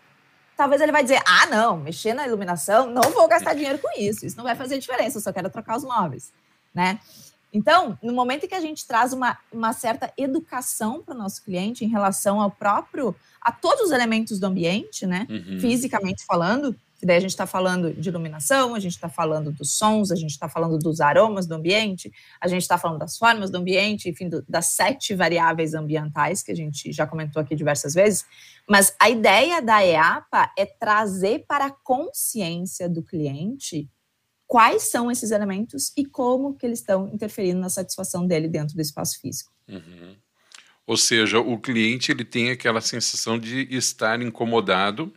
talvez 0.57 0.81
ele 0.81 0.93
vai 0.93 1.03
dizer: 1.03 1.21
ah, 1.27 1.47
não, 1.47 1.77
mexer 1.77 2.15
na 2.15 2.27
iluminação, 2.27 2.91
não 2.91 3.11
vou 3.11 3.29
gastar 3.29 3.55
dinheiro 3.55 3.79
com 3.79 3.89
isso, 4.01 4.25
isso 4.25 4.37
não 4.37 4.45
vai 4.45 4.57
fazer 4.57 4.79
diferença, 4.79 5.19
eu 5.19 5.23
só 5.23 5.33
quero 5.33 5.51
trocar 5.51 5.77
os 5.77 5.85
móveis, 5.85 6.33
né? 6.75 6.99
Então, 7.53 7.99
no 8.03 8.13
momento 8.13 8.45
em 8.45 8.49
que 8.49 8.55
a 8.55 8.61
gente 8.61 8.87
traz 8.87 9.13
uma, 9.13 9.39
uma 9.53 9.73
certa 9.73 10.13
educação 10.19 11.03
para 11.03 11.15
o 11.15 11.19
nosso 11.19 11.43
cliente 11.43 11.85
em 11.85 11.89
relação 11.89 12.41
ao 12.41 12.51
próprio, 12.51 13.15
a 13.41 13.51
todos 13.51 13.87
os 13.87 13.91
elementos 13.93 14.39
do 14.39 14.47
ambiente, 14.47 15.07
né, 15.07 15.27
uhum. 15.31 15.59
fisicamente 15.59 16.25
falando, 16.27 16.77
daí 17.05 17.17
a 17.17 17.21
gente 17.21 17.31
está 17.31 17.47
falando 17.47 17.93
de 17.93 18.09
iluminação, 18.09 18.75
a 18.75 18.81
gente 18.81 18.93
está 18.93 19.09
falando 19.09 19.53
dos 19.53 19.77
sons, 19.77 20.11
a 20.11 20.17
gente 20.17 20.31
está 20.31 20.49
falando 20.49 20.79
dos 20.79 21.01
aromas 21.01 21.47
do 21.47 21.55
ambiente, 21.55 22.11
a 22.41 22.49
gente 22.49 22.63
está 22.63 22.79
falando 22.79 23.01
das 23.01 23.19
formas 23.19 23.51
do 23.51 23.59
ambiente, 23.59 24.09
enfim, 24.09 24.29
do, 24.29 24.43
das 24.49 24.69
sete 24.69 25.15
variáveis 25.15 25.75
ambientais 25.75 26.43
que 26.43 26.53
a 26.53 26.57
gente 26.57 26.93
já 26.93 27.07
comentou 27.07 27.43
aqui 27.43 27.55
diversas 27.55 27.93
vezes. 27.93 28.25
Mas 28.69 28.95
a 28.99 29.11
ideia 29.11 29.61
da 29.61 29.85
EAPA 29.85 30.51
é 30.57 30.65
trazer 30.65 31.45
para 31.47 31.67
a 31.67 31.71
consciência 31.71 32.89
do 32.89 33.03
cliente 33.03 33.91
quais 34.47 34.85
são 34.85 35.11
esses 35.11 35.31
elementos 35.33 35.93
e 35.97 36.05
como 36.05 36.55
que 36.55 36.65
eles 36.65 36.79
estão 36.79 37.09
interferindo 37.13 37.61
na 37.61 37.69
satisfação 37.69 38.27
dele 38.27 38.49
dentro 38.49 38.75
do 38.75 38.81
espaço 38.81 39.21
físico. 39.21 39.53
Uhum. 39.69 40.17
Ou 40.87 40.97
seja, 40.97 41.41
o 41.41 41.59
cliente 41.59 42.13
ele 42.13 42.25
tem 42.25 42.51
aquela 42.51 42.81
sensação 42.81 43.39
de 43.39 43.67
estar 43.75 44.23
incomodado 44.23 45.13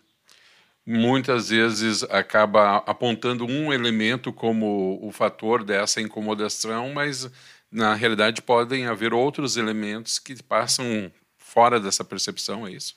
muitas 0.90 1.50
vezes 1.50 2.02
acaba 2.04 2.78
apontando 2.78 3.46
um 3.46 3.72
elemento 3.72 4.34
como 4.34 5.00
o 5.04 5.12
fator 5.12 5.64
dessa 5.64 6.02
incomodação, 6.02 6.92
mas 6.92 7.30
na 7.72 7.94
realidade 7.94 8.42
podem 8.42 8.88
haver 8.88 9.14
outros 9.14 9.56
elementos 9.56 10.18
que 10.18 10.42
passam 10.42 11.12
fora 11.38 11.80
dessa 11.80 12.04
percepção, 12.04 12.66
é 12.66 12.72
isso? 12.72 12.96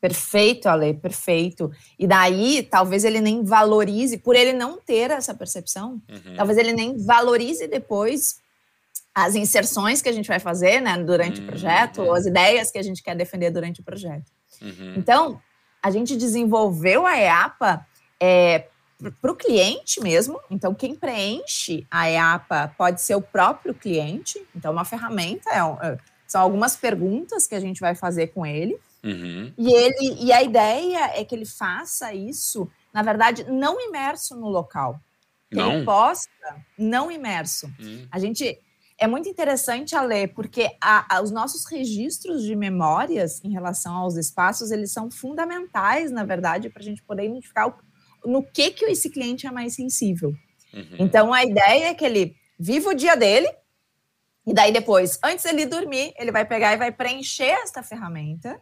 Perfeito, 0.00 0.68
Ale, 0.68 0.94
perfeito. 0.94 1.72
E 1.98 2.06
daí, 2.06 2.62
talvez 2.62 3.02
ele 3.02 3.20
nem 3.20 3.42
valorize, 3.42 4.18
por 4.18 4.36
ele 4.36 4.52
não 4.52 4.78
ter 4.78 5.10
essa 5.10 5.34
percepção, 5.34 6.00
uhum. 6.08 6.36
talvez 6.36 6.56
ele 6.56 6.72
nem 6.72 6.96
valorize 7.04 7.66
depois 7.66 8.40
as 9.12 9.34
inserções 9.34 10.00
que 10.00 10.08
a 10.08 10.12
gente 10.12 10.28
vai 10.28 10.38
fazer 10.38 10.80
né, 10.80 10.96
durante 11.02 11.40
uhum. 11.40 11.46
o 11.46 11.48
projeto, 11.48 12.02
ou 12.02 12.14
as 12.14 12.26
ideias 12.26 12.70
que 12.70 12.78
a 12.78 12.82
gente 12.82 13.02
quer 13.02 13.16
defender 13.16 13.50
durante 13.50 13.80
o 13.80 13.84
projeto. 13.84 14.30
Uhum. 14.62 14.94
Então, 14.96 15.40
a 15.86 15.90
gente 15.92 16.16
desenvolveu 16.16 17.06
a 17.06 17.16
EAPA 17.16 17.86
é, 18.20 18.66
para 19.22 19.30
o 19.30 19.36
cliente 19.36 20.00
mesmo. 20.00 20.40
Então, 20.50 20.74
quem 20.74 20.96
preenche 20.96 21.86
a 21.88 22.10
EAPA 22.10 22.74
pode 22.76 23.00
ser 23.00 23.14
o 23.14 23.22
próprio 23.22 23.72
cliente. 23.72 24.44
Então, 24.52 24.72
uma 24.72 24.84
ferramenta 24.84 25.48
é, 25.48 25.60
é, 25.60 25.98
são 26.26 26.40
algumas 26.40 26.74
perguntas 26.74 27.46
que 27.46 27.54
a 27.54 27.60
gente 27.60 27.80
vai 27.80 27.94
fazer 27.94 28.32
com 28.34 28.44
ele. 28.44 28.76
Uhum. 29.04 29.52
E 29.56 29.72
ele 29.72 30.24
e 30.24 30.32
a 30.32 30.42
ideia 30.42 31.12
é 31.14 31.24
que 31.24 31.32
ele 31.36 31.46
faça 31.46 32.12
isso, 32.12 32.68
na 32.92 33.04
verdade, 33.04 33.44
não 33.48 33.80
imerso 33.80 34.34
no 34.34 34.48
local. 34.48 35.00
Que 35.48 35.56
não. 35.56 35.72
ele 35.72 35.84
possa 35.84 36.28
não 36.76 37.12
imerso. 37.12 37.72
Uhum. 37.78 38.08
A 38.10 38.18
gente 38.18 38.58
é 38.98 39.06
muito 39.06 39.28
interessante 39.28 39.94
a 39.94 40.02
ler, 40.02 40.28
porque 40.28 40.70
a, 40.80 41.16
a, 41.16 41.22
os 41.22 41.30
nossos 41.30 41.66
registros 41.66 42.42
de 42.42 42.56
memórias 42.56 43.44
em 43.44 43.52
relação 43.52 43.94
aos 43.94 44.16
espaços, 44.16 44.70
eles 44.70 44.90
são 44.90 45.10
fundamentais, 45.10 46.10
na 46.10 46.24
verdade, 46.24 46.70
para 46.70 46.80
a 46.80 46.84
gente 46.84 47.02
poder 47.02 47.26
identificar 47.26 47.66
o, 47.68 47.74
no 48.24 48.42
que, 48.42 48.70
que 48.70 48.86
esse 48.86 49.10
cliente 49.10 49.46
é 49.46 49.50
mais 49.50 49.74
sensível. 49.74 50.34
Uhum. 50.72 50.96
Então, 50.98 51.32
a 51.32 51.44
ideia 51.44 51.88
é 51.88 51.94
que 51.94 52.04
ele 52.04 52.34
viva 52.58 52.90
o 52.90 52.94
dia 52.94 53.16
dele, 53.16 53.48
e 54.46 54.54
daí 54.54 54.72
depois, 54.72 55.18
antes 55.22 55.44
ele 55.44 55.66
dormir, 55.66 56.14
ele 56.16 56.32
vai 56.32 56.44
pegar 56.44 56.72
e 56.72 56.78
vai 56.78 56.90
preencher 56.90 57.50
esta 57.50 57.82
ferramenta, 57.82 58.60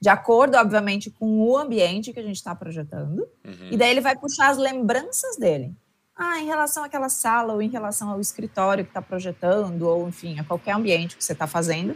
de 0.00 0.08
acordo, 0.08 0.56
obviamente, 0.56 1.10
com 1.10 1.38
o 1.40 1.56
ambiente 1.56 2.12
que 2.12 2.20
a 2.20 2.22
gente 2.22 2.36
está 2.36 2.54
projetando, 2.54 3.28
uhum. 3.44 3.68
e 3.70 3.76
daí 3.76 3.90
ele 3.90 4.00
vai 4.00 4.16
puxar 4.16 4.50
as 4.50 4.56
lembranças 4.56 5.36
dele. 5.36 5.74
Ah, 6.16 6.40
em 6.40 6.46
relação 6.46 6.82
àquela 6.82 7.10
sala, 7.10 7.52
ou 7.52 7.60
em 7.60 7.68
relação 7.68 8.08
ao 8.08 8.20
escritório 8.20 8.84
que 8.84 8.90
está 8.90 9.02
projetando, 9.02 9.82
ou 9.82 10.08
enfim, 10.08 10.38
a 10.40 10.44
qualquer 10.44 10.72
ambiente 10.72 11.16
que 11.16 11.22
você 11.22 11.34
está 11.34 11.46
fazendo, 11.46 11.94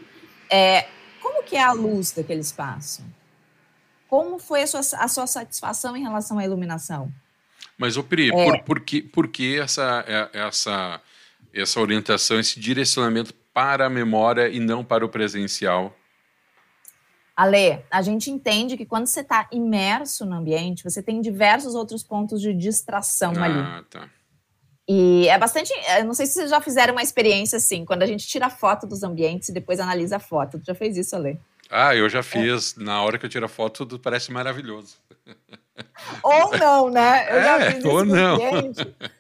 é, 0.51 0.87
como 1.23 1.43
que 1.43 1.57
é 1.57 1.63
a 1.63 1.73
luz 1.73 2.13
daquele 2.13 2.41
espaço? 2.41 3.03
Como 4.09 4.39
foi 4.39 4.63
a 4.63 4.67
sua, 4.67 4.81
a 4.81 5.09
sua 5.09 5.27
satisfação 5.27 5.97
em 5.97 6.03
relação 6.03 6.39
à 6.39 6.45
iluminação? 6.45 7.11
Mas, 7.79 7.97
o 7.97 8.05
Pri, 8.05 8.29
é, 8.29 8.33
por, 8.33 8.63
por, 8.65 8.81
que, 8.81 9.01
por 9.01 9.29
que 9.29 9.59
essa, 9.59 10.05
é, 10.07 10.39
essa, 10.39 11.01
essa 11.55 11.81
orientação, 11.81 12.39
esse 12.39 12.61
direcionamento 12.61 13.33
para 13.55 13.87
a 13.87 13.91
memória 13.91 14.49
e 14.49 14.61
não 14.61 14.85
para 14.85 15.05
o 15.05 15.09
presencial? 15.09 15.97
Ale, 17.41 17.83
a 17.91 18.03
gente 18.03 18.31
entende 18.31 18.77
que 18.77 18.85
quando 18.85 19.07
você 19.07 19.21
está 19.23 19.49
imerso 19.51 20.27
no 20.27 20.37
ambiente, 20.37 20.85
você 20.85 21.03
tem 21.03 21.23
diversos 21.23 21.75
outros 21.75 22.03
pontos 22.03 22.39
de 22.39 22.53
distração 22.53 23.33
ah, 23.39 23.45
ali. 23.45 23.85
Tá. 23.89 24.11
E 24.87 25.27
é 25.27 25.39
bastante. 25.39 25.73
Eu 25.97 26.05
não 26.05 26.13
sei 26.13 26.27
se 26.27 26.35
vocês 26.35 26.51
já 26.51 26.61
fizeram 26.61 26.93
uma 26.93 27.03
experiência 27.03 27.57
assim, 27.57 27.87
quando 27.87 28.03
a 28.03 28.07
gente 28.07 28.27
tira 28.27 28.51
foto 28.51 28.87
dos 28.87 29.03
ambientes 29.03 29.49
e 29.49 29.55
depois 29.55 29.81
analisa 29.81 30.17
a 30.17 30.21
foto. 30.21 30.59
Tu 30.59 30.67
já 30.67 30.75
fez 30.75 30.99
isso, 30.99 31.17
Ale? 31.17 31.41
Ah, 31.71 31.97
eu 31.97 32.11
já 32.11 32.23
fiz. 32.23 32.77
É. 32.77 32.83
Na 32.83 33.03
hora 33.03 33.17
que 33.17 33.25
eu 33.25 33.31
tiro 33.31 33.47
a 33.47 33.49
foto, 33.49 33.87
tudo 33.87 33.99
parece 33.99 34.31
maravilhoso. 34.31 34.97
Ou 36.23 36.59
não, 36.59 36.91
né? 36.91 37.27
Eu 37.31 37.39
é, 37.39 37.45
já 37.45 37.73
fiz 37.73 37.85
ou 37.87 38.05
não. 38.05 38.37
Cliente, 38.37 38.95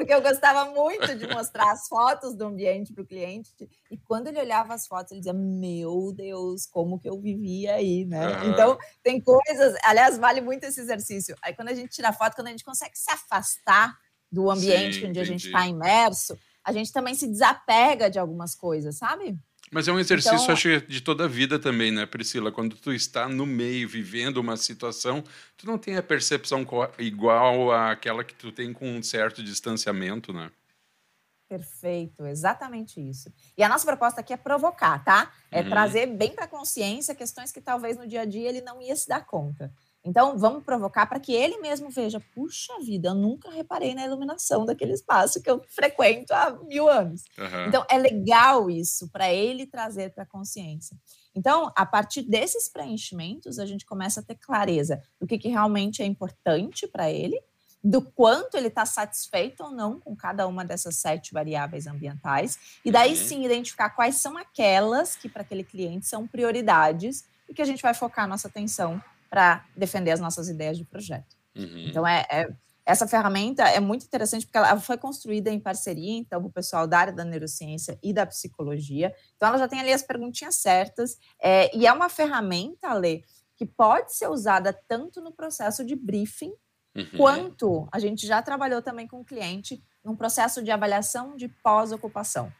porque 0.00 0.14
eu 0.14 0.22
gostava 0.22 0.70
muito 0.70 1.14
de 1.14 1.26
mostrar 1.28 1.72
as 1.72 1.86
fotos 1.86 2.34
do 2.34 2.46
ambiente 2.46 2.90
para 2.90 3.02
o 3.02 3.06
cliente. 3.06 3.52
E 3.90 3.98
quando 3.98 4.28
ele 4.28 4.40
olhava 4.40 4.72
as 4.72 4.86
fotos, 4.86 5.12
ele 5.12 5.20
dizia: 5.20 5.34
Meu 5.34 6.10
Deus, 6.16 6.64
como 6.64 6.98
que 6.98 7.06
eu 7.06 7.20
vivia 7.20 7.74
aí, 7.74 8.06
né? 8.06 8.26
Uhum. 8.26 8.50
Então, 8.50 8.78
tem 9.02 9.20
coisas. 9.20 9.76
Aliás, 9.84 10.16
vale 10.16 10.40
muito 10.40 10.64
esse 10.64 10.80
exercício. 10.80 11.36
Aí, 11.42 11.54
quando 11.54 11.68
a 11.68 11.74
gente 11.74 11.90
tira 11.90 12.14
foto, 12.14 12.34
quando 12.34 12.46
a 12.46 12.50
gente 12.50 12.64
consegue 12.64 12.96
se 12.96 13.10
afastar 13.12 13.94
do 14.32 14.50
ambiente 14.50 14.94
Sim, 14.94 15.00
onde 15.00 15.04
entendi. 15.04 15.20
a 15.20 15.24
gente 15.24 15.46
está 15.46 15.66
imerso, 15.66 16.38
a 16.64 16.72
gente 16.72 16.90
também 16.92 17.14
se 17.14 17.26
desapega 17.28 18.08
de 18.08 18.18
algumas 18.18 18.54
coisas, 18.54 18.96
sabe? 18.96 19.38
Mas 19.70 19.86
é 19.86 19.92
um 19.92 20.00
exercício, 20.00 20.36
então, 20.36 20.52
acho, 20.52 20.80
de 20.80 21.00
toda 21.00 21.24
a 21.24 21.28
vida 21.28 21.56
também, 21.56 21.92
né, 21.92 22.04
Priscila? 22.04 22.50
Quando 22.50 22.74
tu 22.74 22.92
está 22.92 23.28
no 23.28 23.46
meio, 23.46 23.88
vivendo 23.88 24.38
uma 24.38 24.56
situação, 24.56 25.22
tu 25.56 25.64
não 25.64 25.78
tem 25.78 25.96
a 25.96 26.02
percepção 26.02 26.66
igual 26.98 27.70
àquela 27.72 28.24
que 28.24 28.34
tu 28.34 28.50
tem 28.50 28.72
com 28.72 28.90
um 28.90 29.02
certo 29.02 29.44
distanciamento, 29.44 30.32
né? 30.32 30.50
Perfeito, 31.48 32.26
exatamente 32.26 33.00
isso. 33.00 33.32
E 33.56 33.62
a 33.62 33.68
nossa 33.68 33.84
proposta 33.84 34.20
aqui 34.20 34.32
é 34.32 34.36
provocar, 34.36 35.04
tá? 35.04 35.32
É 35.50 35.62
uhum. 35.62 35.68
trazer 35.68 36.06
bem 36.06 36.32
para 36.32 36.44
a 36.44 36.48
consciência 36.48 37.14
questões 37.14 37.50
que 37.50 37.60
talvez 37.60 37.96
no 37.96 38.06
dia 38.06 38.22
a 38.22 38.24
dia 38.24 38.48
ele 38.48 38.60
não 38.60 38.80
ia 38.80 38.94
se 38.94 39.08
dar 39.08 39.24
conta. 39.24 39.72
Então, 40.02 40.38
vamos 40.38 40.64
provocar 40.64 41.06
para 41.06 41.20
que 41.20 41.32
ele 41.32 41.58
mesmo 41.58 41.90
veja: 41.90 42.20
puxa 42.34 42.72
vida, 42.80 43.10
eu 43.10 43.14
nunca 43.14 43.50
reparei 43.50 43.94
na 43.94 44.04
iluminação 44.04 44.64
daquele 44.64 44.94
espaço 44.94 45.42
que 45.42 45.50
eu 45.50 45.62
frequento 45.68 46.32
há 46.32 46.50
mil 46.64 46.88
anos. 46.88 47.24
Uhum. 47.38 47.66
Então, 47.68 47.84
é 47.90 47.98
legal 47.98 48.70
isso 48.70 49.08
para 49.10 49.32
ele 49.32 49.66
trazer 49.66 50.10
para 50.12 50.22
a 50.22 50.26
consciência. 50.26 50.96
Então, 51.34 51.70
a 51.76 51.84
partir 51.84 52.22
desses 52.22 52.68
preenchimentos, 52.68 53.58
a 53.58 53.66
gente 53.66 53.84
começa 53.84 54.20
a 54.20 54.22
ter 54.22 54.36
clareza 54.36 55.02
do 55.20 55.26
que, 55.26 55.38
que 55.38 55.48
realmente 55.48 56.02
é 56.02 56.06
importante 56.06 56.86
para 56.86 57.10
ele, 57.10 57.38
do 57.84 58.00
quanto 58.00 58.56
ele 58.56 58.68
está 58.68 58.86
satisfeito 58.86 59.62
ou 59.62 59.70
não 59.70 60.00
com 60.00 60.16
cada 60.16 60.46
uma 60.46 60.64
dessas 60.64 60.96
sete 60.96 61.32
variáveis 61.32 61.86
ambientais, 61.86 62.58
e 62.84 62.90
daí 62.90 63.10
uhum. 63.10 63.16
sim 63.16 63.44
identificar 63.44 63.90
quais 63.90 64.16
são 64.16 64.36
aquelas 64.38 65.14
que 65.14 65.28
para 65.28 65.42
aquele 65.42 65.62
cliente 65.62 66.06
são 66.06 66.26
prioridades 66.26 67.24
e 67.48 67.54
que 67.54 67.62
a 67.62 67.66
gente 67.66 67.82
vai 67.82 67.92
focar 67.92 68.26
nossa 68.26 68.48
atenção 68.48 69.00
para 69.30 69.64
defender 69.76 70.10
as 70.10 70.20
nossas 70.20 70.48
ideias 70.48 70.76
de 70.76 70.84
projeto. 70.84 71.36
Uhum. 71.56 71.86
Então, 71.88 72.06
é, 72.06 72.26
é, 72.28 72.48
essa 72.84 73.06
ferramenta 73.06 73.62
é 73.62 73.78
muito 73.78 74.04
interessante 74.04 74.44
porque 74.44 74.58
ela 74.58 74.78
foi 74.80 74.98
construída 74.98 75.48
em 75.50 75.60
parceria, 75.60 76.18
então, 76.18 76.42
com 76.42 76.48
o 76.48 76.52
pessoal 76.52 76.86
da 76.86 76.98
área 76.98 77.12
da 77.12 77.24
neurociência 77.24 77.98
e 78.02 78.12
da 78.12 78.26
psicologia. 78.26 79.14
Então, 79.36 79.48
ela 79.48 79.58
já 79.58 79.68
tem 79.68 79.80
ali 79.80 79.92
as 79.92 80.02
perguntinhas 80.02 80.56
certas, 80.56 81.16
é, 81.40 81.74
e 81.76 81.86
é 81.86 81.92
uma 81.92 82.08
ferramenta, 82.08 82.92
Lê, 82.92 83.22
que 83.56 83.64
pode 83.64 84.14
ser 84.14 84.28
usada 84.28 84.72
tanto 84.88 85.20
no 85.20 85.30
processo 85.30 85.84
de 85.84 85.94
briefing, 85.94 86.52
uhum. 86.96 87.06
quanto 87.16 87.88
a 87.92 87.98
gente 87.98 88.26
já 88.26 88.42
trabalhou 88.42 88.82
também 88.82 89.06
com 89.06 89.20
o 89.20 89.24
cliente 89.24 89.82
num 90.02 90.16
processo 90.16 90.62
de 90.62 90.70
avaliação 90.70 91.36
de 91.36 91.46
pós-ocupação. 91.46 92.52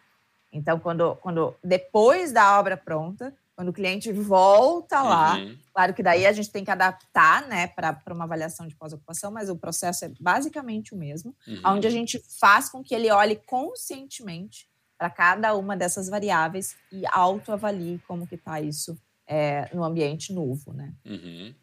Então, 0.52 0.78
quando, 0.78 1.16
quando 1.16 1.54
depois 1.62 2.32
da 2.32 2.58
obra 2.58 2.76
pronta, 2.76 3.34
quando 3.60 3.68
o 3.68 3.74
cliente 3.74 4.10
volta 4.10 5.02
lá, 5.02 5.36
uhum. 5.36 5.54
claro 5.74 5.92
que 5.92 6.02
daí 6.02 6.24
a 6.24 6.32
gente 6.32 6.50
tem 6.50 6.64
que 6.64 6.70
adaptar, 6.70 7.46
né, 7.46 7.66
para 7.66 8.00
uma 8.08 8.24
avaliação 8.24 8.66
de 8.66 8.74
pós-ocupação, 8.74 9.30
mas 9.30 9.50
o 9.50 9.56
processo 9.56 10.06
é 10.06 10.12
basicamente 10.18 10.94
o 10.94 10.96
mesmo, 10.96 11.36
uhum. 11.46 11.60
onde 11.66 11.86
a 11.86 11.90
gente 11.90 12.18
faz 12.40 12.70
com 12.70 12.82
que 12.82 12.94
ele 12.94 13.10
olhe 13.10 13.36
conscientemente 13.36 14.66
para 14.96 15.10
cada 15.10 15.54
uma 15.54 15.76
dessas 15.76 16.08
variáveis 16.08 16.74
e 16.90 17.02
autoavalie 17.12 18.00
como 18.08 18.26
que 18.26 18.36
está 18.36 18.62
isso 18.62 18.96
é, 19.26 19.68
no 19.74 19.84
ambiente 19.84 20.32
novo, 20.32 20.72
né? 20.72 20.94
Uhum. 21.04 21.54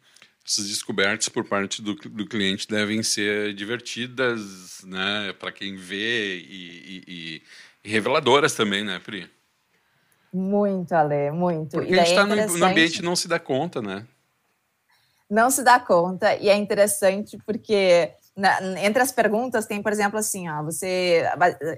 Essas 0.46 0.68
descobertas 0.68 1.28
por 1.28 1.48
parte 1.48 1.82
do, 1.82 1.96
do 1.96 2.28
cliente 2.28 2.68
devem 2.68 3.02
ser 3.02 3.52
divertidas, 3.54 4.84
né, 4.84 5.32
para 5.32 5.50
quem 5.50 5.74
vê 5.74 6.38
e, 6.38 7.02
e, 7.08 7.42
e, 7.82 7.90
reveladoras 7.90 8.54
também, 8.54 8.84
né, 8.84 9.00
Pri? 9.00 9.28
Muito, 10.32 10.92
Ale, 10.92 11.30
muito. 11.30 11.70
Porque 11.70 11.94
a 11.94 12.04
gente 12.04 12.10
está 12.10 12.22
é 12.22 12.46
no 12.46 12.64
ambiente 12.64 12.98
e 12.98 13.02
não 13.02 13.16
se 13.16 13.28
dá 13.28 13.38
conta, 13.38 13.80
né? 13.80 14.06
Não 15.28 15.50
se 15.50 15.62
dá 15.62 15.78
conta, 15.78 16.34
e 16.36 16.48
é 16.48 16.56
interessante 16.56 17.36
porque 17.44 18.12
na, 18.38 18.80
entre 18.84 19.02
as 19.02 19.10
perguntas 19.10 19.66
tem, 19.66 19.82
por 19.82 19.90
exemplo, 19.90 20.16
assim, 20.16 20.48
ó, 20.48 20.62
você 20.62 21.24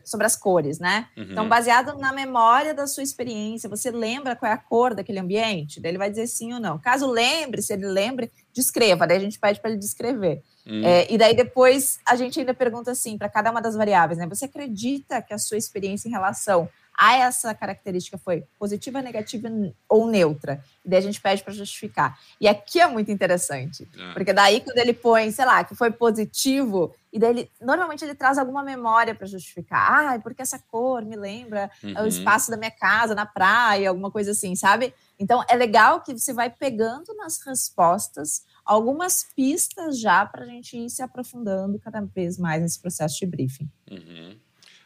sobre 0.05 0.27
as 0.27 0.37
cores, 0.37 0.79
né? 0.79 1.09
Uhum. 1.17 1.29
Então, 1.31 1.49
baseado 1.49 1.97
na 1.97 2.13
memória 2.13 2.75
da 2.75 2.87
sua 2.87 3.03
experiência, 3.03 3.67
você 3.67 3.91
lembra 3.91 4.37
qual 4.37 4.53
é 4.53 4.55
a 4.55 4.59
cor 4.59 4.95
daquele 4.95 5.19
ambiente? 5.19 5.81
Daí 5.81 5.91
ele 5.91 5.99
vai 5.99 6.11
dizer 6.11 6.27
sim 6.27 6.53
ou 6.53 6.61
não. 6.61 6.79
Caso 6.79 7.11
lembre, 7.11 7.63
se 7.63 7.73
ele 7.73 7.87
lembre, 7.87 8.31
descreva. 8.53 9.07
Daí 9.07 9.17
a 9.17 9.21
gente 9.21 9.39
pede 9.39 9.59
para 9.59 9.71
ele 9.71 9.79
descrever. 9.79 10.43
Uhum. 10.67 10.85
É, 10.85 11.11
e 11.11 11.17
daí 11.17 11.35
depois 11.35 11.99
a 12.07 12.15
gente 12.15 12.39
ainda 12.39 12.53
pergunta 12.53 12.91
assim 12.91 13.17
para 13.17 13.31
cada 13.31 13.51
uma 13.51 13.63
das 13.63 13.75
variáveis, 13.75 14.19
né? 14.19 14.27
Você 14.27 14.45
acredita 14.45 15.23
que 15.23 15.33
a 15.33 15.39
sua 15.39 15.57
experiência 15.57 16.09
em 16.09 16.13
relação 16.13 16.69
a 17.01 17.17
essa 17.17 17.55
característica 17.55 18.19
foi 18.19 18.45
positiva, 18.59 19.01
negativa 19.01 19.49
ou 19.89 20.07
neutra. 20.07 20.63
E 20.85 20.89
daí 20.91 20.99
a 20.99 21.03
gente 21.03 21.19
pede 21.19 21.43
para 21.43 21.55
justificar. 21.55 22.21
E 22.39 22.47
aqui 22.47 22.79
é 22.79 22.87
muito 22.87 23.11
interessante, 23.11 23.89
é. 23.99 24.13
porque 24.13 24.35
daí 24.35 24.61
quando 24.61 24.77
ele 24.77 24.93
põe, 24.93 25.31
sei 25.31 25.47
lá, 25.47 25.65
que 25.65 25.75
foi 25.75 25.91
positivo, 25.91 26.95
e 27.11 27.19
daí 27.19 27.31
ele, 27.31 27.51
normalmente 27.59 28.05
ele 28.05 28.15
traz 28.15 28.37
alguma 28.37 28.63
memória 28.63 29.15
para 29.15 29.27
justificar. 29.27 30.11
Ah, 30.11 30.15
é 30.17 30.19
porque 30.19 30.43
essa 30.43 30.59
cor 30.59 31.03
me 31.03 31.17
lembra 31.17 31.71
uhum. 31.83 32.03
o 32.03 32.07
espaço 32.07 32.51
da 32.51 32.59
minha 32.59 32.71
casa, 32.71 33.15
na 33.15 33.25
praia, 33.25 33.89
alguma 33.89 34.11
coisa 34.11 34.33
assim, 34.33 34.55
sabe? 34.55 34.93
Então 35.19 35.43
é 35.49 35.57
legal 35.57 36.03
que 36.03 36.13
você 36.13 36.35
vai 36.35 36.51
pegando 36.51 37.15
nas 37.17 37.41
respostas 37.47 38.45
algumas 38.63 39.25
pistas 39.35 39.99
já 39.99 40.27
para 40.27 40.45
a 40.45 40.47
gente 40.47 40.77
ir 40.77 40.91
se 40.91 41.01
aprofundando 41.01 41.79
cada 41.79 42.03
vez 42.03 42.37
mais 42.37 42.61
nesse 42.61 42.79
processo 42.79 43.19
de 43.19 43.25
briefing. 43.25 43.71
Uhum. 43.91 44.39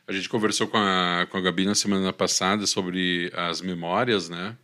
A 0.06 0.12
gente 0.12 0.28
conversou 0.28 0.68
com 0.68 0.76
a, 0.76 1.26
com 1.30 1.38
a 1.38 1.40
Gabi 1.40 1.64
na 1.64 1.74
semana 1.74 2.12
passada 2.12 2.66
sobre 2.66 3.32
as 3.34 3.60
memórias, 3.60 4.28
né? 4.28 4.56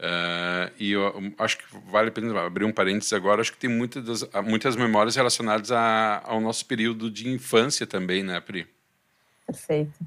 Uh, 0.00 0.72
e 0.78 0.92
eu 0.92 1.12
acho 1.38 1.58
que 1.58 1.64
vale 1.90 2.08
a 2.08 2.12
pena 2.12 2.40
abrir 2.40 2.64
um 2.64 2.72
parênteses 2.72 3.12
agora. 3.12 3.40
Acho 3.40 3.52
que 3.52 3.58
tem 3.58 3.70
muitas, 3.70 4.02
das, 4.02 4.44
muitas 4.44 4.74
memórias 4.74 5.14
relacionadas 5.14 5.70
a, 5.70 6.22
ao 6.24 6.40
nosso 6.40 6.64
período 6.66 7.10
de 7.10 7.28
infância 7.28 7.86
também, 7.86 8.22
né, 8.22 8.40
Pri? 8.40 8.66
Perfeito. 9.46 9.98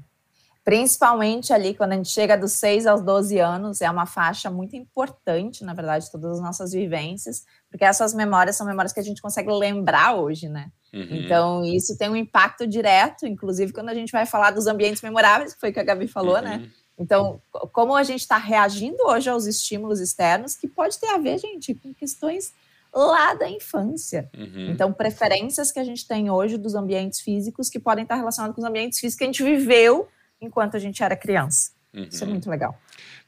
Principalmente 0.64 1.52
ali, 1.52 1.74
quando 1.74 1.92
a 1.92 1.96
gente 1.96 2.08
chega 2.08 2.36
dos 2.36 2.52
6 2.52 2.86
aos 2.86 3.02
12 3.02 3.38
anos, 3.38 3.80
é 3.82 3.90
uma 3.90 4.06
faixa 4.06 4.50
muito 4.50 4.74
importante, 4.74 5.62
na 5.62 5.74
verdade, 5.74 6.10
todas 6.10 6.32
as 6.32 6.40
nossas 6.40 6.72
vivências, 6.72 7.44
porque 7.70 7.84
essas 7.84 8.14
memórias 8.14 8.56
são 8.56 8.66
memórias 8.66 8.92
que 8.92 9.00
a 9.00 9.04
gente 9.04 9.20
consegue 9.20 9.50
lembrar 9.52 10.14
hoje, 10.14 10.48
né? 10.48 10.72
Uhum. 10.94 11.08
Então, 11.10 11.64
isso 11.64 11.98
tem 11.98 12.08
um 12.08 12.14
impacto 12.14 12.66
direto, 12.66 13.26
inclusive 13.26 13.72
quando 13.72 13.88
a 13.88 13.94
gente 13.94 14.12
vai 14.12 14.24
falar 14.24 14.52
dos 14.52 14.68
ambientes 14.68 15.02
memoráveis, 15.02 15.52
que 15.52 15.60
foi 15.60 15.70
o 15.70 15.72
que 15.72 15.80
a 15.80 15.84
Gabi 15.84 16.06
falou, 16.06 16.40
né? 16.40 16.56
uhum. 16.56 16.62
né? 16.62 16.70
Então, 16.96 17.42
como 17.72 17.96
a 17.96 18.04
gente 18.04 18.20
está 18.20 18.36
reagindo 18.36 18.98
hoje 19.06 19.28
aos 19.28 19.46
estímulos 19.46 19.98
externos, 19.98 20.54
que 20.54 20.68
pode 20.68 20.98
ter 21.00 21.08
a 21.08 21.18
ver, 21.18 21.38
gente, 21.38 21.74
com 21.74 21.92
questões 21.92 22.54
lá 22.94 23.34
da 23.34 23.50
infância. 23.50 24.30
Uhum. 24.36 24.70
Então, 24.70 24.92
preferências 24.92 25.72
que 25.72 25.80
a 25.80 25.84
gente 25.84 26.06
tem 26.06 26.30
hoje 26.30 26.56
dos 26.56 26.76
ambientes 26.76 27.20
físicos 27.20 27.68
que 27.68 27.80
podem 27.80 28.04
estar 28.04 28.14
relacionados 28.14 28.54
com 28.54 28.62
os 28.62 28.68
ambientes 28.68 29.00
físicos 29.00 29.18
que 29.18 29.24
a 29.24 29.26
gente 29.26 29.42
viveu 29.42 30.08
enquanto 30.40 30.76
a 30.76 30.78
gente 30.78 31.02
era 31.02 31.16
criança. 31.16 31.72
Uhum. 31.92 32.06
Isso 32.08 32.22
é 32.22 32.26
muito 32.28 32.48
legal. 32.48 32.78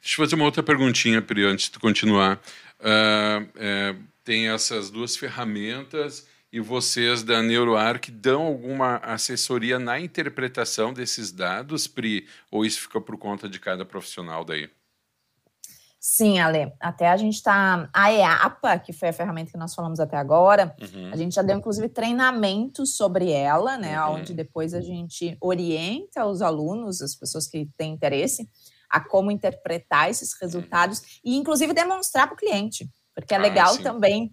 Deixa 0.00 0.20
eu 0.20 0.24
fazer 0.24 0.36
uma 0.36 0.44
outra 0.44 0.62
perguntinha, 0.62 1.20
Pri, 1.20 1.44
antes 1.44 1.68
de 1.68 1.80
continuar. 1.80 2.36
Uh, 2.78 3.48
é, 3.56 3.96
tem 4.22 4.48
essas 4.48 4.90
duas 4.90 5.16
ferramentas 5.16 6.28
e 6.52 6.60
vocês 6.60 7.22
da 7.22 7.42
NeuroArc 7.42 8.10
dão 8.10 8.42
alguma 8.42 8.96
assessoria 8.98 9.78
na 9.78 10.00
interpretação 10.00 10.92
desses 10.92 11.32
dados, 11.32 11.86
Pri, 11.86 12.26
ou 12.50 12.64
isso 12.64 12.82
fica 12.82 13.00
por 13.00 13.18
conta 13.18 13.48
de 13.48 13.58
cada 13.58 13.84
profissional 13.84 14.44
daí? 14.44 14.70
Sim, 16.08 16.38
Ale. 16.38 16.72
Até 16.78 17.08
a 17.08 17.16
gente 17.16 17.34
está. 17.34 17.90
A 17.92 18.12
EAPA, 18.12 18.78
que 18.78 18.92
foi 18.92 19.08
a 19.08 19.12
ferramenta 19.12 19.50
que 19.50 19.58
nós 19.58 19.74
falamos 19.74 19.98
até 19.98 20.16
agora, 20.16 20.72
uhum. 20.80 21.10
a 21.12 21.16
gente 21.16 21.34
já 21.34 21.42
deu, 21.42 21.58
inclusive, 21.58 21.88
treinamento 21.88 22.86
sobre 22.86 23.32
ela, 23.32 23.76
né? 23.76 24.00
Uhum. 24.00 24.14
Onde 24.14 24.32
depois 24.32 24.72
a 24.72 24.80
gente 24.80 25.36
orienta 25.40 26.24
os 26.24 26.42
alunos, 26.42 27.02
as 27.02 27.16
pessoas 27.16 27.48
que 27.48 27.68
têm 27.76 27.92
interesse, 27.92 28.48
a 28.88 29.00
como 29.00 29.32
interpretar 29.32 30.08
esses 30.08 30.32
resultados 30.40 31.00
uhum. 31.00 31.06
e, 31.24 31.36
inclusive, 31.36 31.72
demonstrar 31.72 32.28
para 32.28 32.34
o 32.34 32.38
cliente. 32.38 32.88
Porque 33.12 33.34
é 33.34 33.36
ah, 33.36 33.40
legal 33.40 33.74
ah, 33.74 33.82
também 33.82 34.32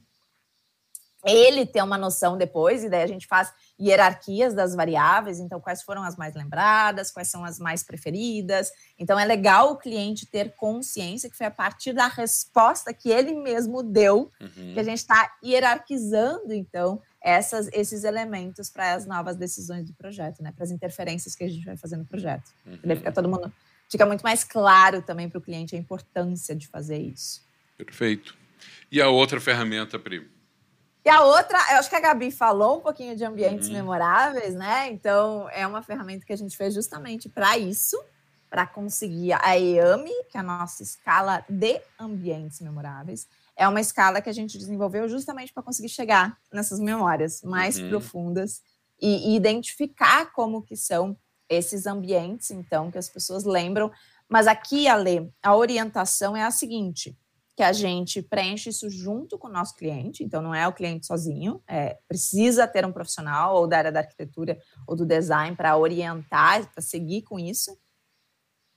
ele 1.26 1.66
ter 1.66 1.82
uma 1.82 1.98
noção 1.98 2.38
depois, 2.38 2.84
e 2.84 2.90
daí 2.90 3.04
a 3.04 3.08
gente 3.08 3.28
faz 3.28 3.54
hierarquias 3.80 4.54
das 4.54 4.76
variáveis, 4.76 5.40
então 5.40 5.60
quais 5.60 5.82
foram 5.82 6.04
as 6.04 6.16
mais 6.16 6.36
lembradas, 6.36 7.12
quais 7.12 7.30
são 7.30 7.46
as 7.46 7.60
mais 7.60 7.84
preferidas. 7.84 8.72
Então 9.00 9.18
é 9.18 9.26
legal 9.26 9.72
o 9.72 9.78
cliente 9.78 10.26
ter 10.26 10.54
consciência 10.56 11.30
que 11.30 11.38
foi 11.38 11.48
a 11.48 11.52
partir 11.52 11.94
da 11.94 12.08
resposta 12.08 12.94
que 12.94 13.10
ele 13.10 13.34
mesmo 13.34 13.82
deu 13.82 14.30
uhum. 14.40 14.74
que 14.74 14.80
a 14.80 14.84
gente 14.84 15.00
está 15.00 15.32
hierarquizando, 15.44 16.54
então, 16.54 17.02
essas, 17.22 17.70
esses 17.72 18.04
elementos 18.04 18.70
para 18.70 18.94
as 18.94 19.06
novas 19.06 19.38
decisões 19.38 19.86
do 19.86 19.94
projeto, 19.94 20.44
né? 20.44 20.52
Para 20.52 20.66
as 20.66 20.72
interferências 20.72 21.36
que 21.36 21.44
a 21.44 21.50
gente 21.50 21.66
vai 21.66 21.78
fazer 21.78 21.96
no 21.96 22.06
projeto. 22.06 22.52
Uhum. 22.66 22.96
Fica 22.98 23.12
todo 23.12 23.30
mundo. 23.30 23.52
Fica 23.90 24.06
muito 24.06 24.22
mais 24.22 24.44
claro 24.44 25.02
também 25.02 25.30
para 25.30 25.38
o 25.38 25.42
cliente 25.42 25.76
a 25.76 25.80
importância 25.80 26.54
de 26.56 26.68
fazer 26.68 26.98
isso. 26.98 27.46
Perfeito. 27.78 28.36
E 28.92 29.02
a 29.02 29.10
outra 29.10 29.40
ferramenta, 29.40 29.98
Pri? 29.98 30.33
E 31.06 31.10
a 31.10 31.22
outra, 31.22 31.58
eu 31.72 31.80
acho 31.80 31.90
que 31.90 31.96
a 31.96 32.00
Gabi 32.00 32.32
falou 32.32 32.78
um 32.78 32.82
pouquinho 32.82 33.16
de 33.16 33.26
ambientes 33.26 33.68
uhum. 33.68 33.74
memoráveis, 33.74 34.56
né? 34.56 34.90
Então, 34.90 35.50
é 35.50 35.68
uma 35.68 35.84
ferramenta 35.84 36.26
que 36.26 36.32
a 36.32 36.38
gente 36.38 36.56
fez 36.56 36.74
justamente 36.74 37.28
para 37.28 37.58
isso, 37.58 38.02
para 38.50 38.66
conseguir 38.66 39.34
a 39.34 39.60
EAMI, 39.60 40.14
que 40.30 40.38
é 40.38 40.40
a 40.40 40.44
nossa 40.44 40.82
escala 40.82 41.44
de 41.50 41.82
ambientes 42.00 42.62
memoráveis. 42.62 43.28
É 43.56 43.68
uma 43.68 43.82
escala 43.82 44.22
que 44.22 44.30
a 44.30 44.34
gente 44.34 44.58
desenvolveu 44.58 45.10
justamente 45.10 45.52
para 45.52 45.62
conseguir 45.62 45.90
chegar 45.90 46.38
nessas 46.52 46.80
memórias 46.80 47.42
mais 47.42 47.78
uhum. 47.78 47.90
profundas 47.90 48.62
e, 49.02 49.32
e 49.32 49.36
identificar 49.36 50.32
como 50.32 50.62
que 50.62 50.78
são 50.78 51.18
esses 51.50 51.86
ambientes, 51.86 52.50
então, 52.50 52.90
que 52.90 52.98
as 52.98 53.10
pessoas 53.10 53.44
lembram. 53.44 53.92
Mas 54.30 54.48
aqui, 54.48 54.88
Ale, 54.88 55.34
a 55.44 55.54
orientação 55.54 56.36
é 56.36 56.44
a 56.44 56.52
seguinte: 56.52 57.18
que 57.56 57.62
a 57.62 57.72
gente 57.72 58.22
preenche 58.22 58.70
isso 58.70 58.90
junto 58.90 59.38
com 59.38 59.48
o 59.48 59.52
nosso 59.52 59.76
cliente, 59.76 60.24
então 60.24 60.42
não 60.42 60.56
é 60.56 60.68
o 60.68 60.74
cliente 60.74 61.06
sozinho, 61.06 61.62
é, 61.68 62.00
precisa 62.08 62.68
ter 62.68 62.86
um 62.86 62.92
profissional 62.92 63.56
ou 63.56 63.68
da 63.68 63.78
área 63.78 63.92
da 63.92 64.00
arquitetura 64.00 64.58
ou 64.88 64.96
do 64.96 65.06
design 65.06 65.56
para 65.56 65.78
orientar, 65.78 66.72
para 66.72 66.82
seguir 66.82 67.22
com 67.22 67.38
isso. 67.38 67.78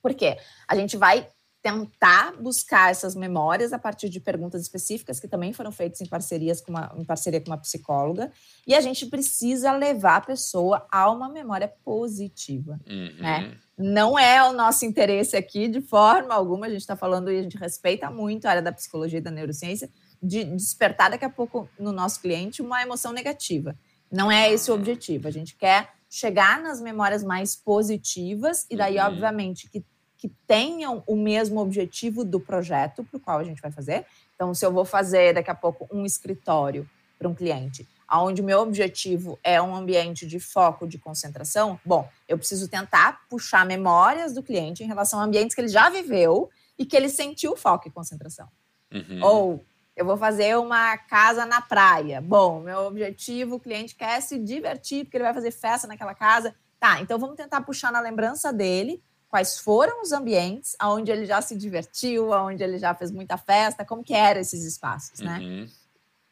Por 0.01 0.13
quê? 0.13 0.37
A 0.67 0.75
gente 0.75 0.95
vai 0.95 1.27
tentar 1.61 2.33
buscar 2.37 2.91
essas 2.91 3.15
memórias 3.15 3.73
a 3.73 3.79
partir 3.79 4.09
de 4.09 4.19
perguntas 4.19 4.61
específicas 4.61 5.19
que 5.19 5.27
também 5.27 5.51
foram 5.51 5.71
feitas 5.71 5.99
em 6.01 6.05
parcerias 6.05 6.61
com 6.61 6.71
uma, 6.71 6.93
em 6.95 7.03
parceria 7.03 7.41
com 7.41 7.49
uma 7.49 7.57
psicóloga 7.57 8.31
e 8.65 8.75
a 8.75 8.81
gente 8.81 9.05
precisa 9.07 9.71
levar 9.71 10.17
a 10.17 10.21
pessoa 10.21 10.87
a 10.91 11.09
uma 11.09 11.27
memória 11.29 11.67
positiva, 11.83 12.79
uhum. 12.87 13.15
né? 13.19 13.57
Não 13.77 14.17
é 14.17 14.43
o 14.47 14.53
nosso 14.53 14.85
interesse 14.85 15.35
aqui 15.35 15.67
de 15.67 15.81
forma 15.81 16.33
alguma, 16.33 16.65
a 16.65 16.69
gente 16.69 16.81
está 16.81 16.95
falando 16.95 17.31
e 17.31 17.39
a 17.39 17.43
gente 17.43 17.57
respeita 17.57 18.09
muito 18.09 18.45
a 18.45 18.51
área 18.51 18.61
da 18.61 18.71
psicologia 18.71 19.19
e 19.19 19.21
da 19.21 19.29
neurociência 19.29 19.89
de 20.21 20.43
despertar 20.43 21.11
daqui 21.11 21.25
a 21.25 21.29
pouco 21.29 21.69
no 21.79 21.91
nosso 21.91 22.21
cliente 22.21 22.61
uma 22.61 22.81
emoção 22.81 23.11
negativa. 23.11 23.77
Não 24.11 24.31
é 24.31 24.51
esse 24.51 24.71
o 24.71 24.73
objetivo. 24.73 25.27
A 25.27 25.31
gente 25.31 25.55
quer 25.55 25.89
chegar 26.09 26.61
nas 26.61 26.81
memórias 26.81 27.23
mais 27.23 27.55
positivas 27.55 28.65
e 28.69 28.77
daí, 28.77 28.97
uhum. 28.97 29.05
obviamente, 29.05 29.69
que 29.69 29.83
que 30.17 30.29
tenham 30.47 31.03
o 31.05 31.15
mesmo 31.15 31.59
objetivo 31.59 32.23
do 32.23 32.39
projeto 32.39 33.03
para 33.03 33.17
o 33.17 33.19
qual 33.19 33.39
a 33.39 33.43
gente 33.43 33.61
vai 33.61 33.71
fazer. 33.71 34.05
Então, 34.35 34.53
se 34.53 34.65
eu 34.65 34.71
vou 34.71 34.83
fazer 34.83 35.33
daqui 35.33 35.51
a 35.51 35.55
pouco 35.55 35.87
um 35.91 36.05
escritório 36.05 36.89
para 37.17 37.27
um 37.27 37.35
cliente, 37.35 37.87
onde 38.11 38.41
o 38.41 38.45
meu 38.45 38.59
objetivo 38.59 39.37
é 39.43 39.61
um 39.61 39.75
ambiente 39.75 40.25
de 40.25 40.39
foco, 40.39 40.87
de 40.87 40.97
concentração, 40.97 41.79
bom, 41.85 42.07
eu 42.27 42.37
preciso 42.37 42.67
tentar 42.67 43.27
puxar 43.29 43.65
memórias 43.65 44.33
do 44.33 44.41
cliente 44.41 44.83
em 44.83 44.87
relação 44.87 45.19
a 45.19 45.23
ambientes 45.23 45.53
que 45.53 45.61
ele 45.61 45.67
já 45.67 45.89
viveu 45.89 46.49
e 46.77 46.85
que 46.85 46.95
ele 46.95 47.09
sentiu 47.09 47.55
foco 47.55 47.87
e 47.87 47.91
concentração. 47.91 48.47
Uhum. 48.91 49.23
Ou 49.23 49.65
eu 49.95 50.05
vou 50.05 50.15
fazer 50.15 50.57
uma 50.57 50.97
casa 50.97 51.45
na 51.45 51.59
praia. 51.59 52.21
Bom, 52.21 52.61
meu 52.61 52.81
objetivo, 52.81 53.55
o 53.55 53.59
cliente 53.59 53.95
quer 53.95 54.21
se 54.21 54.37
divertir 54.37 55.03
porque 55.03 55.17
ele 55.17 55.23
vai 55.23 55.33
fazer 55.33 55.51
festa 55.51 55.87
naquela 55.87 56.13
casa. 56.13 56.55
Tá, 56.79 57.01
então 57.01 57.17
vamos 57.17 57.35
tentar 57.35 57.61
puxar 57.61 57.91
na 57.91 57.99
lembrança 57.99 58.53
dele 58.53 59.01
quais 59.29 59.59
foram 59.59 60.01
os 60.01 60.11
ambientes 60.11 60.75
onde 60.81 61.11
ele 61.11 61.25
já 61.25 61.41
se 61.41 61.55
divertiu, 61.55 62.31
onde 62.31 62.63
ele 62.63 62.77
já 62.77 62.93
fez 62.95 63.11
muita 63.11 63.37
festa, 63.37 63.85
como 63.85 64.03
que 64.03 64.13
eram 64.13 64.41
esses 64.41 64.63
espaços, 64.63 65.19
né? 65.19 65.39
Uhum. 65.39 65.69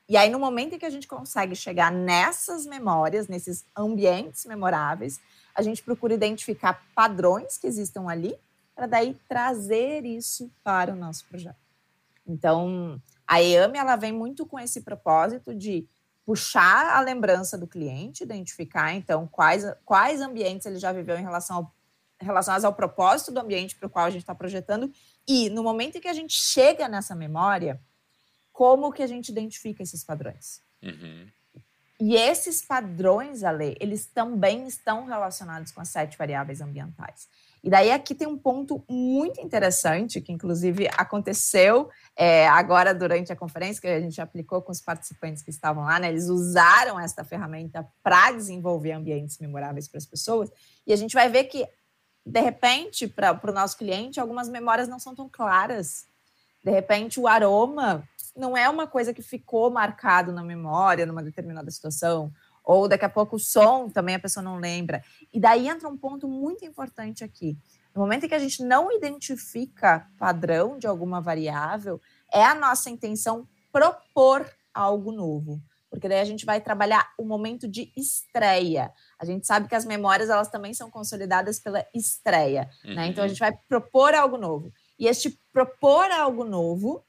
E 0.08 0.15
aí, 0.15 0.29
no 0.29 0.39
momento 0.39 0.75
em 0.75 0.79
que 0.79 0.86
a 0.86 0.89
gente 0.89 1.08
consegue 1.08 1.55
chegar 1.55 1.91
nessas 1.91 2.65
memórias, 2.65 3.27
nesses 3.27 3.65
ambientes 3.75 4.45
memoráveis, 4.45 5.19
a 5.55 5.63
gente 5.63 5.81
procura 5.81 6.13
identificar 6.13 6.84
padrões 6.93 7.58
que 7.58 7.65
existam 7.65 8.08
ali, 8.08 8.36
para 8.75 8.86
daí 8.86 9.17
trazer 9.27 10.05
isso 10.05 10.51
para 10.63 10.91
o 10.91 10.95
nosso 10.95 11.25
projeto. 11.25 11.55
Então, 12.27 13.01
a 13.25 13.41
EAME, 13.41 13.77
ela 13.77 13.95
vem 13.95 14.12
muito 14.12 14.45
com 14.45 14.60
esse 14.60 14.81
propósito 14.81 15.55
de 15.55 15.88
puxar 16.25 16.95
a 16.95 16.99
lembrança 16.99 17.58
do 17.58 17.67
cliente, 17.67 18.23
identificar, 18.23 18.93
então, 18.93 19.27
quais, 19.27 19.63
quais 19.86 20.21
ambientes 20.21 20.65
ele 20.65 20.77
já 20.77 20.91
viveu 20.91 21.17
em 21.17 21.23
relação 21.23 21.58
ao 21.58 21.74
relacionadas 22.25 22.65
ao 22.65 22.73
propósito 22.73 23.31
do 23.31 23.39
ambiente 23.39 23.75
para 23.75 23.88
o 23.88 23.89
qual 23.89 24.05
a 24.05 24.09
gente 24.09 24.21
está 24.21 24.35
projetando 24.35 24.91
e 25.27 25.49
no 25.49 25.63
momento 25.63 25.97
em 25.97 26.01
que 26.01 26.07
a 26.07 26.13
gente 26.13 26.33
chega 26.33 26.88
nessa 26.88 27.15
memória, 27.15 27.79
como 28.51 28.91
que 28.91 29.03
a 29.03 29.07
gente 29.07 29.29
identifica 29.29 29.83
esses 29.83 30.03
padrões? 30.03 30.61
Uhum. 30.81 31.27
E 31.99 32.15
esses 32.15 32.61
padrões, 32.61 33.43
Ale, 33.43 33.77
eles 33.79 34.05
também 34.05 34.67
estão 34.67 35.05
relacionados 35.05 35.71
com 35.71 35.79
as 35.79 35.88
sete 35.88 36.17
variáveis 36.17 36.59
ambientais. 36.59 37.27
E 37.63 37.69
daí 37.69 37.89
aqui 37.89 38.13
tem 38.13 38.27
um 38.27 38.38
ponto 38.38 38.83
muito 38.88 39.41
interessante, 39.41 40.21
que 40.21 40.31
inclusive 40.31 40.88
aconteceu 40.95 41.89
é, 42.15 42.47
agora 42.47 42.93
durante 42.93 43.33
a 43.33 43.35
conferência, 43.35 43.81
que 43.81 43.88
a 43.88 43.99
gente 43.99 44.21
aplicou 44.21 44.61
com 44.61 44.71
os 44.71 44.81
participantes 44.81 45.41
que 45.41 45.49
estavam 45.49 45.83
lá, 45.85 45.99
né? 45.99 46.09
Eles 46.09 46.27
usaram 46.27 46.99
esta 46.99 47.23
ferramenta 47.23 47.88
para 48.03 48.33
desenvolver 48.33 48.91
ambientes 48.91 49.39
memoráveis 49.39 49.88
para 49.88 49.97
as 49.97 50.05
pessoas, 50.05 50.51
e 50.85 50.93
a 50.93 50.95
gente 50.95 51.13
vai 51.13 51.27
ver 51.27 51.45
que, 51.45 51.65
de 52.25 52.41
repente, 52.41 53.07
para 53.07 53.39
o 53.43 53.53
nosso 53.53 53.77
cliente, 53.77 54.19
algumas 54.19 54.49
memórias 54.49 54.88
não 54.88 54.97
são 54.97 55.13
tão 55.13 55.29
claras. 55.29 56.07
De 56.63 56.71
repente, 56.71 57.19
o 57.19 57.27
aroma 57.27 58.03
não 58.35 58.57
é 58.57 58.67
uma 58.67 58.88
coisa 58.88 59.13
que 59.13 59.21
ficou 59.21 59.69
marcado 59.69 60.31
na 60.31 60.43
memória 60.43 61.05
numa 61.05 61.21
determinada 61.21 61.69
situação, 61.69 62.33
ou 62.63 62.88
daqui 62.88 63.05
a 63.05 63.09
pouco 63.09 63.35
o 63.35 63.39
som 63.39 63.88
também 63.89 64.15
a 64.15 64.19
pessoa 64.19 64.43
não 64.43 64.57
lembra. 64.57 65.03
E 65.31 65.39
daí 65.39 65.69
entra 65.69 65.88
um 65.88 65.95
ponto 65.95 66.27
muito 66.27 66.65
importante 66.65 67.23
aqui. 67.23 67.55
No 67.93 68.01
momento 68.01 68.25
em 68.25 68.27
que 68.27 68.35
a 68.35 68.39
gente 68.39 68.63
não 68.63 68.91
identifica 68.91 70.09
padrão 70.17 70.79
de 70.79 70.88
alguma 70.88 71.21
variável, 71.21 72.01
é 72.33 72.43
a 72.43 72.55
nossa 72.55 72.89
intenção 72.89 73.47
propor 73.71 74.49
algo 74.73 75.11
novo. 75.11 75.61
Porque 75.95 76.10
daí 76.10 76.19
a 76.19 76.25
gente 76.25 76.45
vai 76.45 76.60
trabalhar 76.62 77.10
o 77.17 77.25
momento 77.25 77.67
de 77.67 77.91
estreia. 77.95 78.91
A 79.19 79.25
gente 79.25 79.47
sabe 79.47 79.67
que 79.67 79.75
as 79.75 79.86
memórias 79.86 80.29
elas 80.29 80.49
também 80.49 80.73
são 80.73 80.91
consolidadas 80.91 81.60
pela 81.60 81.86
estreia. 81.93 82.69
Uhum. 82.84 82.95
Né? 82.95 83.08
Então 83.08 83.23
a 83.23 83.25
uhum. 83.25 83.29
gente 83.29 83.39
vai 83.39 83.58
propor 83.67 84.13
algo 84.13 84.38
novo. 84.38 84.71
E 84.99 85.08
este 85.08 85.39
propor 85.51 86.12
algo 86.12 86.43
novo 86.43 87.05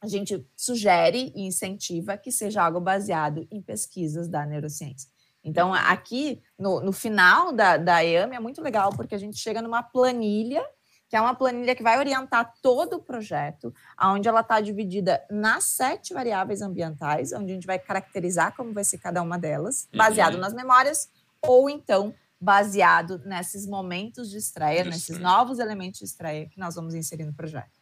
a 0.00 0.08
gente 0.08 0.44
sugere 0.56 1.32
e 1.36 1.46
incentiva 1.46 2.16
que 2.16 2.32
seja 2.32 2.64
algo 2.64 2.80
baseado 2.80 3.46
em 3.50 3.62
pesquisas 3.62 4.28
da 4.28 4.44
neurociência. 4.44 5.08
Então, 5.44 5.68
uhum. 5.68 5.74
aqui, 5.74 6.42
no, 6.58 6.80
no 6.80 6.92
final 6.92 7.52
da, 7.52 7.76
da 7.76 8.04
EAM, 8.04 8.34
é 8.34 8.40
muito 8.40 8.60
legal, 8.60 8.90
porque 8.90 9.14
a 9.14 9.18
gente 9.18 9.38
chega 9.38 9.62
numa 9.62 9.82
planilha, 9.82 10.64
que 11.12 11.16
é 11.16 11.20
uma 11.20 11.34
planilha 11.34 11.74
que 11.74 11.82
vai 11.82 11.98
orientar 11.98 12.54
todo 12.62 12.94
o 12.94 12.98
projeto, 12.98 13.74
onde 14.02 14.26
ela 14.26 14.40
está 14.40 14.62
dividida 14.62 15.22
nas 15.30 15.64
sete 15.64 16.14
variáveis 16.14 16.62
ambientais, 16.62 17.34
onde 17.34 17.52
a 17.52 17.54
gente 17.54 17.66
vai 17.66 17.78
caracterizar 17.78 18.56
como 18.56 18.72
vai 18.72 18.82
ser 18.82 18.96
cada 18.96 19.20
uma 19.20 19.38
delas, 19.38 19.86
baseado 19.94 20.36
uhum. 20.36 20.40
nas 20.40 20.54
memórias, 20.54 21.10
ou 21.42 21.68
então 21.68 22.14
baseado 22.40 23.20
nesses 23.26 23.66
momentos 23.66 24.30
de 24.30 24.38
estreia, 24.38 24.84
de 24.84 24.88
nesses 24.88 25.10
estreia. 25.10 25.22
novos 25.22 25.58
elementos 25.58 25.98
de 25.98 26.06
estreia 26.06 26.48
que 26.48 26.58
nós 26.58 26.76
vamos 26.76 26.94
inserir 26.94 27.26
no 27.26 27.34
projeto. 27.34 27.78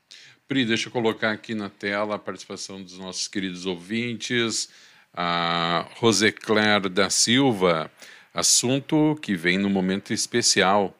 Pri, 0.48 0.66
deixa 0.66 0.88
eu 0.88 0.92
colocar 0.92 1.30
aqui 1.30 1.54
na 1.54 1.70
tela 1.70 2.16
a 2.16 2.18
participação 2.18 2.82
dos 2.82 2.98
nossos 2.98 3.28
queridos 3.28 3.64
ouvintes. 3.64 4.68
A 5.14 5.86
Rosecler 6.00 6.88
da 6.88 7.08
Silva, 7.10 7.92
assunto 8.34 9.16
que 9.22 9.36
vem 9.36 9.56
no 9.56 9.70
momento 9.70 10.12
especial, 10.12 10.99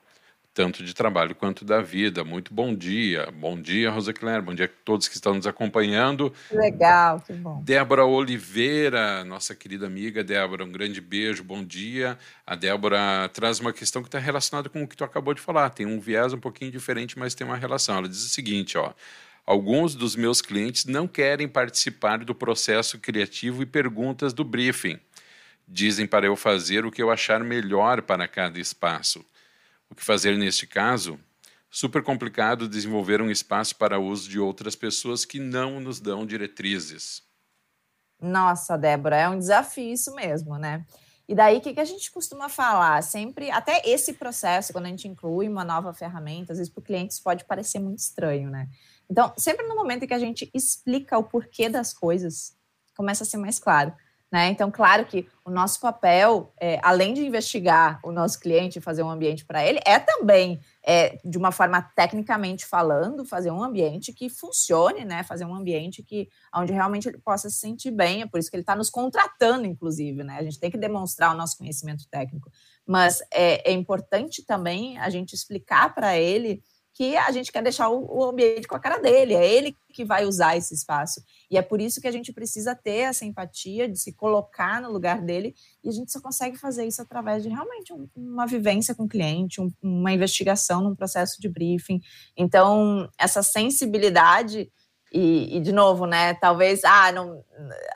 tanto 0.61 0.85
de 0.85 0.92
trabalho 0.92 1.35
quanto 1.35 1.64
da 1.64 1.81
vida. 1.81 2.23
Muito 2.23 2.53
bom 2.53 2.75
dia. 2.75 3.31
Bom 3.33 3.59
dia, 3.59 3.90
Rosecler. 3.90 4.42
Bom 4.42 4.55
dia 4.55 4.66
a 4.66 4.85
todos 4.85 5.09
que 5.09 5.14
estão 5.14 5.33
nos 5.33 5.46
acompanhando. 5.46 6.31
Legal, 6.53 7.18
que 7.18 7.33
bom. 7.33 7.62
Débora 7.64 8.05
Oliveira, 8.05 9.25
nossa 9.25 9.55
querida 9.55 9.87
amiga 9.87 10.23
Débora, 10.23 10.62
um 10.62 10.70
grande 10.70 11.01
beijo, 11.01 11.42
bom 11.42 11.64
dia. 11.64 12.18
A 12.46 12.55
Débora 12.55 13.31
traz 13.33 13.59
uma 13.59 13.73
questão 13.73 14.03
que 14.03 14.09
está 14.09 14.18
relacionada 14.18 14.68
com 14.68 14.83
o 14.83 14.87
que 14.87 14.94
tu 14.94 15.03
acabou 15.03 15.33
de 15.33 15.40
falar. 15.40 15.70
Tem 15.70 15.87
um 15.87 15.99
viés 15.99 16.35
um 16.35 16.38
pouquinho 16.38 16.70
diferente, 16.70 17.18
mas 17.18 17.35
tem 17.35 17.46
uma 17.46 17.57
relação. 17.57 17.96
Ela 17.96 18.07
diz 18.07 18.23
o 18.23 18.29
seguinte, 18.29 18.77
ó. 18.77 18.92
Alguns 19.46 19.94
dos 19.94 20.14
meus 20.14 20.42
clientes 20.42 20.85
não 20.85 21.09
querem 21.09 21.49
participar 21.49 22.18
do 22.18 22.35
processo 22.35 22.99
criativo 22.99 23.62
e 23.62 23.66
perguntas 23.66 24.35
do 24.35 24.44
briefing. 24.44 25.01
Dizem 25.66 26.07
para 26.07 26.27
eu 26.27 26.37
fazer 26.37 26.85
o 26.85 26.90
que 26.90 27.03
eu 27.03 27.11
achar 27.11 27.42
melhor 27.42 28.03
para 28.03 28.29
cada 28.29 28.61
espaço. 28.61 29.25
O 29.90 29.94
que 29.94 30.05
fazer 30.05 30.38
neste 30.38 30.66
caso? 30.66 31.18
Super 31.68 32.03
complicado 32.03 32.68
desenvolver 32.68 33.20
um 33.20 33.31
espaço 33.31 33.76
para 33.76 33.98
uso 33.98 34.29
de 34.29 34.38
outras 34.38 34.76
pessoas 34.76 35.24
que 35.24 35.38
não 35.38 35.81
nos 35.81 36.00
dão 36.00 36.24
diretrizes. 36.24 37.22
Nossa, 38.20 38.76
Débora, 38.76 39.16
é 39.16 39.29
um 39.29 39.38
desafio 39.38 39.92
isso 39.92 40.14
mesmo, 40.14 40.57
né? 40.57 40.85
E 41.29 41.35
daí, 41.35 41.59
o 41.59 41.61
que, 41.61 41.79
a 41.79 41.85
gente 41.85 42.11
costuma 42.11 42.48
falar? 42.48 43.00
Sempre, 43.03 43.53
até 43.53 43.81
esse 43.88 44.14
processo, 44.14 44.72
quando 44.72 44.87
a 44.87 44.88
gente 44.88 45.07
inclui 45.07 45.48
uma 45.48 45.64
nova 45.64 45.94
ferramenta, 45.94 46.53
às 46.53 46.59
vezes 46.59 46.72
para 46.72 46.81
o 46.81 46.85
cliente 46.85 47.12
isso 47.12 47.22
pode 47.22 47.44
parecer 47.44 47.79
muito 47.79 48.00
estranho, 48.00 48.50
né? 48.50 48.68
Então, 49.09 49.33
sempre 49.38 49.64
no 49.66 49.76
momento 49.76 50.03
em 50.03 50.09
que 50.09 50.14
a 50.14 50.18
gente 50.18 50.50
explica 50.53 51.16
o 51.16 51.22
porquê 51.22 51.68
das 51.68 51.94
coisas, 51.94 52.57
começa 52.96 53.22
a 53.22 53.26
ser 53.26 53.37
mais 53.37 53.61
claro. 53.61 53.94
Né? 54.30 54.48
Então, 54.48 54.70
claro 54.70 55.04
que 55.06 55.26
o 55.44 55.50
nosso 55.50 55.80
papel, 55.80 56.52
é, 56.60 56.78
além 56.84 57.12
de 57.12 57.26
investigar 57.26 57.98
o 58.04 58.12
nosso 58.12 58.38
cliente 58.38 58.78
e 58.78 58.82
fazer 58.82 59.02
um 59.02 59.10
ambiente 59.10 59.44
para 59.44 59.66
ele, 59.66 59.80
é 59.84 59.98
também, 59.98 60.60
é, 60.84 61.18
de 61.24 61.36
uma 61.36 61.50
forma 61.50 61.82
tecnicamente 61.82 62.64
falando, 62.64 63.24
fazer 63.24 63.50
um 63.50 63.60
ambiente 63.60 64.12
que 64.12 64.28
funcione, 64.28 65.04
né? 65.04 65.24
fazer 65.24 65.44
um 65.44 65.54
ambiente 65.54 66.04
que 66.04 66.28
onde 66.54 66.72
realmente 66.72 67.08
ele 67.08 67.18
possa 67.18 67.50
se 67.50 67.56
sentir 67.56 67.90
bem. 67.90 68.22
É 68.22 68.26
por 68.26 68.38
isso 68.38 68.48
que 68.48 68.56
ele 68.56 68.62
está 68.62 68.76
nos 68.76 68.88
contratando, 68.88 69.66
inclusive. 69.66 70.22
Né? 70.22 70.36
A 70.38 70.42
gente 70.44 70.60
tem 70.60 70.70
que 70.70 70.78
demonstrar 70.78 71.34
o 71.34 71.36
nosso 71.36 71.58
conhecimento 71.58 72.06
técnico. 72.08 72.52
Mas 72.86 73.20
é, 73.32 73.68
é 73.68 73.72
importante 73.72 74.44
também 74.44 74.96
a 74.98 75.10
gente 75.10 75.34
explicar 75.34 75.92
para 75.92 76.16
ele 76.16 76.62
que 76.92 77.16
a 77.16 77.31
gente 77.31 77.53
quer 77.53 77.62
deixar 77.62 77.88
o, 77.88 78.24
ambiente 78.24 78.66
com 78.66 78.74
a 78.74 78.81
cara 78.81 78.98
dele, 78.98 79.35
é 79.35 79.46
ele 79.46 79.76
que 79.92 80.05
vai 80.05 80.24
usar 80.24 80.57
esse 80.57 80.74
espaço. 80.74 81.22
E 81.50 81.57
é 81.57 81.62
por 81.62 81.81
isso 81.81 82.00
que 82.00 82.09
a 82.09 82.12
gente 82.12 82.33
precisa 82.33 82.74
ter 82.74 83.09
essa 83.09 83.24
empatia 83.24 83.88
de 83.88 83.98
se 83.98 84.12
colocar 84.12 84.83
no 84.83 84.90
lugar 84.90 85.22
dele, 85.22 85.55
e 85.83 85.88
a 85.88 85.92
gente 85.92 86.11
só 86.11 86.20
consegue 86.20 86.57
fazer 86.57 86.85
isso 86.85 87.00
através 87.00 87.42
de 87.42 87.48
realmente 87.48 87.92
um, 87.92 88.09
uma 88.14 88.46
vivência 88.46 88.94
com 88.94 89.05
o 89.05 89.09
cliente, 89.09 89.61
um, 89.61 89.70
uma 89.83 90.12
investigação 90.12 90.83
num 90.83 90.94
processo 90.94 91.40
de 91.40 91.48
briefing. 91.48 92.00
Então, 92.37 93.09
essa 93.18 93.42
sensibilidade. 93.42 94.70
E, 95.12 95.57
e, 95.57 95.61
de 95.61 95.72
novo, 95.72 96.07
né? 96.07 96.35
Talvez, 96.35 96.85
ah, 96.85 97.11
não, 97.11 97.44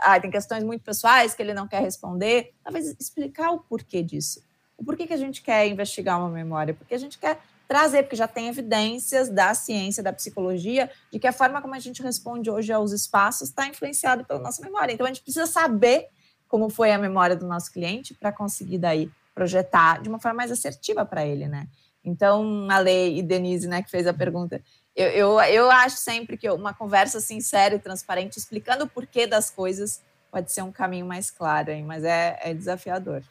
ah, 0.01 0.19
tem 0.19 0.33
questões 0.33 0.65
muito 0.65 0.83
pessoais 0.83 1.33
que 1.33 1.41
ele 1.41 1.55
não 1.55 1.69
quer 1.69 1.81
responder. 1.81 2.53
Talvez 2.61 2.89
explicar 2.99 3.53
o 3.53 3.61
porquê 3.61 4.03
disso. 4.03 4.43
O 4.77 4.85
porquê 4.85 5.07
que 5.07 5.13
a 5.13 5.17
gente 5.17 5.41
quer 5.41 5.69
investigar 5.69 6.19
uma 6.19 6.29
memória? 6.29 6.75
Porque 6.75 6.93
a 6.93 6.99
gente 6.99 7.17
quer 7.17 7.39
trazer, 7.67 8.03
porque 8.03 8.17
já 8.17 8.29
tem 8.29 8.49
evidências 8.49 9.29
da 9.29 9.55
ciência, 9.55 10.03
da 10.03 10.13
psicologia, 10.13 10.91
de 11.11 11.19
que 11.19 11.27
a 11.27 11.33
forma 11.33 11.61
como 11.63 11.75
a 11.75 11.79
gente 11.79 12.03
responde 12.03 12.51
hoje 12.51 12.73
aos 12.73 12.93
espaços 12.93 13.49
está 13.49 13.67
influenciado 13.67 14.25
pela 14.25 14.41
nossa 14.41 14.63
memória. 14.63 14.93
Então, 14.93 15.07
a 15.07 15.09
gente 15.09 15.23
precisa 15.23 15.47
saber 15.47 16.09
como 16.49 16.69
foi 16.69 16.93
a 16.93 16.99
memória 16.99 17.35
do 17.35 17.47
nosso 17.47 17.73
cliente 17.73 18.15
para 18.15 18.31
conseguir 18.31 18.79
daí 18.79 19.11
projetar 19.35 20.01
de 20.01 20.09
uma 20.09 20.21
forma 20.21 20.39
mais 20.39 20.53
assertiva 20.53 21.05
para 21.05 21.27
ele, 21.27 21.49
né? 21.49 21.67
Então, 22.05 22.69
a 22.71 22.79
Lei 22.79 23.19
e 23.19 23.23
Denise, 23.23 23.67
né, 23.67 23.83
que 23.83 23.91
fez 23.91 24.07
a 24.07 24.13
pergunta, 24.13 24.63
eu, 24.95 25.09
eu, 25.09 25.41
eu 25.41 25.71
acho 25.71 25.97
sempre 25.97 26.37
que 26.37 26.49
uma 26.51 26.75
conversa 26.75 27.19
sincera 27.19 27.75
e 27.75 27.79
transparente, 27.79 28.37
explicando 28.37 28.85
o 28.85 28.89
porquê 28.89 29.27
das 29.27 29.51
coisas, 29.51 30.03
pode 30.31 30.53
ser 30.53 30.63
um 30.63 30.71
caminho 30.71 31.07
mais 31.07 31.31
claro, 31.31 31.71
hein? 31.71 31.83
mas 31.83 32.05
é, 32.05 32.39
é 32.43 32.53
desafiador. 32.53 33.23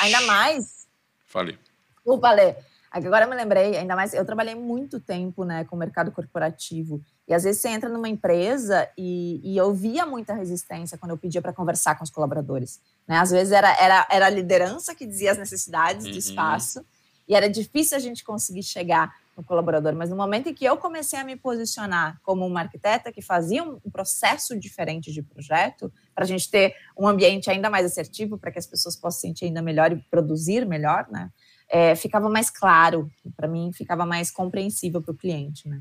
Ainda 0.00 0.20
mais. 0.22 0.88
Fale. 1.26 1.58
Desculpa, 1.96 2.32
Lê 2.32 2.56
Agora 3.02 3.24
eu 3.24 3.28
me 3.28 3.34
lembrei, 3.34 3.76
ainda 3.76 3.96
mais, 3.96 4.14
eu 4.14 4.24
trabalhei 4.24 4.54
muito 4.54 5.00
tempo 5.00 5.44
né, 5.44 5.64
com 5.64 5.74
o 5.74 5.78
mercado 5.78 6.12
corporativo. 6.12 7.02
E 7.26 7.34
às 7.34 7.42
vezes 7.42 7.60
você 7.60 7.68
entra 7.70 7.88
numa 7.88 8.08
empresa 8.08 8.88
e, 8.96 9.40
e 9.42 9.56
eu 9.56 9.74
via 9.74 10.06
muita 10.06 10.32
resistência 10.32 10.96
quando 10.96 11.10
eu 11.10 11.18
pedia 11.18 11.42
para 11.42 11.52
conversar 11.52 11.96
com 11.96 12.04
os 12.04 12.10
colaboradores. 12.10 12.80
Né? 13.08 13.16
Às 13.16 13.32
vezes 13.32 13.52
era, 13.52 13.74
era, 13.82 14.06
era 14.08 14.26
a 14.26 14.30
liderança 14.30 14.94
que 14.94 15.06
dizia 15.06 15.32
as 15.32 15.38
necessidades 15.38 16.06
uhum. 16.06 16.12
do 16.12 16.18
espaço 16.18 16.86
e 17.26 17.34
era 17.34 17.50
difícil 17.50 17.96
a 17.96 18.00
gente 18.00 18.22
conseguir 18.22 18.62
chegar 18.62 19.12
no 19.36 19.42
colaborador. 19.42 19.92
Mas 19.96 20.10
no 20.10 20.16
momento 20.16 20.48
em 20.48 20.54
que 20.54 20.64
eu 20.64 20.76
comecei 20.76 21.18
a 21.18 21.24
me 21.24 21.34
posicionar 21.34 22.20
como 22.22 22.46
uma 22.46 22.60
arquiteta 22.60 23.10
que 23.10 23.20
fazia 23.20 23.64
um 23.64 23.90
processo 23.90 24.56
diferente 24.56 25.12
de 25.12 25.20
projeto, 25.20 25.92
para 26.14 26.22
a 26.22 26.28
gente 26.28 26.48
ter 26.48 26.76
um 26.96 27.08
ambiente 27.08 27.50
ainda 27.50 27.68
mais 27.68 27.84
assertivo, 27.84 28.38
para 28.38 28.52
que 28.52 28.58
as 28.60 28.68
pessoas 28.68 28.94
possam 28.94 29.22
sentir 29.22 29.46
ainda 29.46 29.60
melhor 29.60 29.90
e 29.90 29.96
produzir 29.96 30.64
melhor, 30.64 31.08
né? 31.10 31.28
É, 31.68 31.94
ficava 31.94 32.28
mais 32.28 32.50
claro, 32.50 33.10
para 33.36 33.48
mim 33.48 33.70
ficava 33.72 34.04
mais 34.06 34.30
compreensível 34.30 35.02
para 35.02 35.12
o 35.12 35.16
cliente, 35.16 35.68
né? 35.68 35.80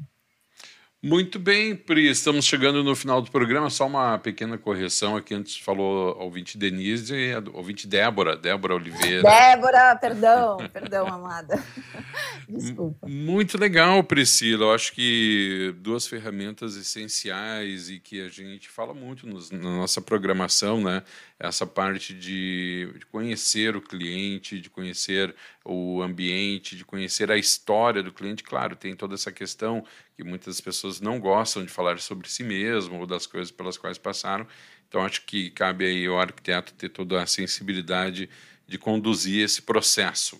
Muito 1.06 1.38
bem, 1.38 1.76
Pri, 1.76 2.10
estamos 2.10 2.46
chegando 2.46 2.82
no 2.82 2.96
final 2.96 3.22
do 3.22 3.30
programa, 3.30 3.70
só 3.70 3.86
uma 3.88 4.18
pequena 4.18 4.58
correção 4.58 5.18
aqui, 5.18 5.34
antes 5.34 5.58
falou 5.58 6.18
ouvinte 6.18 6.58
Denise, 6.58 7.14
ouvinte 7.54 7.86
Débora, 7.86 8.38
Débora 8.38 8.76
Oliveira. 8.76 9.22
Débora, 9.22 9.98
perdão, 9.98 10.58
perdão, 10.72 11.08
amada. 11.08 11.62
Desculpa. 12.50 13.08
Muito 13.08 13.58
legal, 13.58 14.04
Priscila. 14.04 14.66
Eu 14.66 14.74
acho 14.74 14.94
que 14.94 15.74
duas 15.78 16.08
ferramentas 16.08 16.76
essenciais 16.76 17.90
e 17.90 18.00
que 18.00 18.22
a 18.22 18.30
gente 18.30 18.70
fala 18.70 18.94
muito 18.94 19.28
nos, 19.28 19.52
na 19.52 19.60
nossa 19.60 20.02
programação, 20.02 20.82
né? 20.82 21.04
Essa 21.40 21.66
parte 21.66 22.14
de, 22.14 22.90
de 22.98 23.06
conhecer 23.08 23.76
o 23.76 23.82
cliente, 23.82 24.60
de 24.60 24.70
conhecer 24.70 25.36
o 25.66 26.02
ambiente, 26.02 26.76
de 26.76 26.86
conhecer 26.86 27.32
a 27.32 27.38
história 27.38 28.02
do 28.02 28.14
cliente. 28.14 28.44
Claro, 28.44 28.76
tem 28.76 28.96
toda 28.96 29.16
essa 29.16 29.32
questão 29.32 29.84
que 30.16 30.24
muitas 30.24 30.62
pessoas 30.62 31.02
não 31.02 31.20
gostam 31.20 31.64
de 31.66 31.72
falar 31.72 32.00
sobre 32.00 32.30
si 32.30 32.44
mesmo 32.44 33.00
ou 33.00 33.08
das 33.08 33.26
coisas 33.26 33.52
pelas 33.52 33.78
quais 33.78 33.98
passaram. 33.98 34.48
Então, 34.88 35.02
acho 35.02 35.26
que 35.26 35.50
cabe 35.50 35.86
aí 35.86 36.06
ao 36.06 36.20
arquiteto 36.20 36.74
ter 36.76 36.90
toda 36.90 37.22
a 37.22 37.26
sensibilidade 37.26 38.30
de 38.68 38.78
conduzir 38.78 39.44
esse 39.44 39.62
processo. 39.62 40.40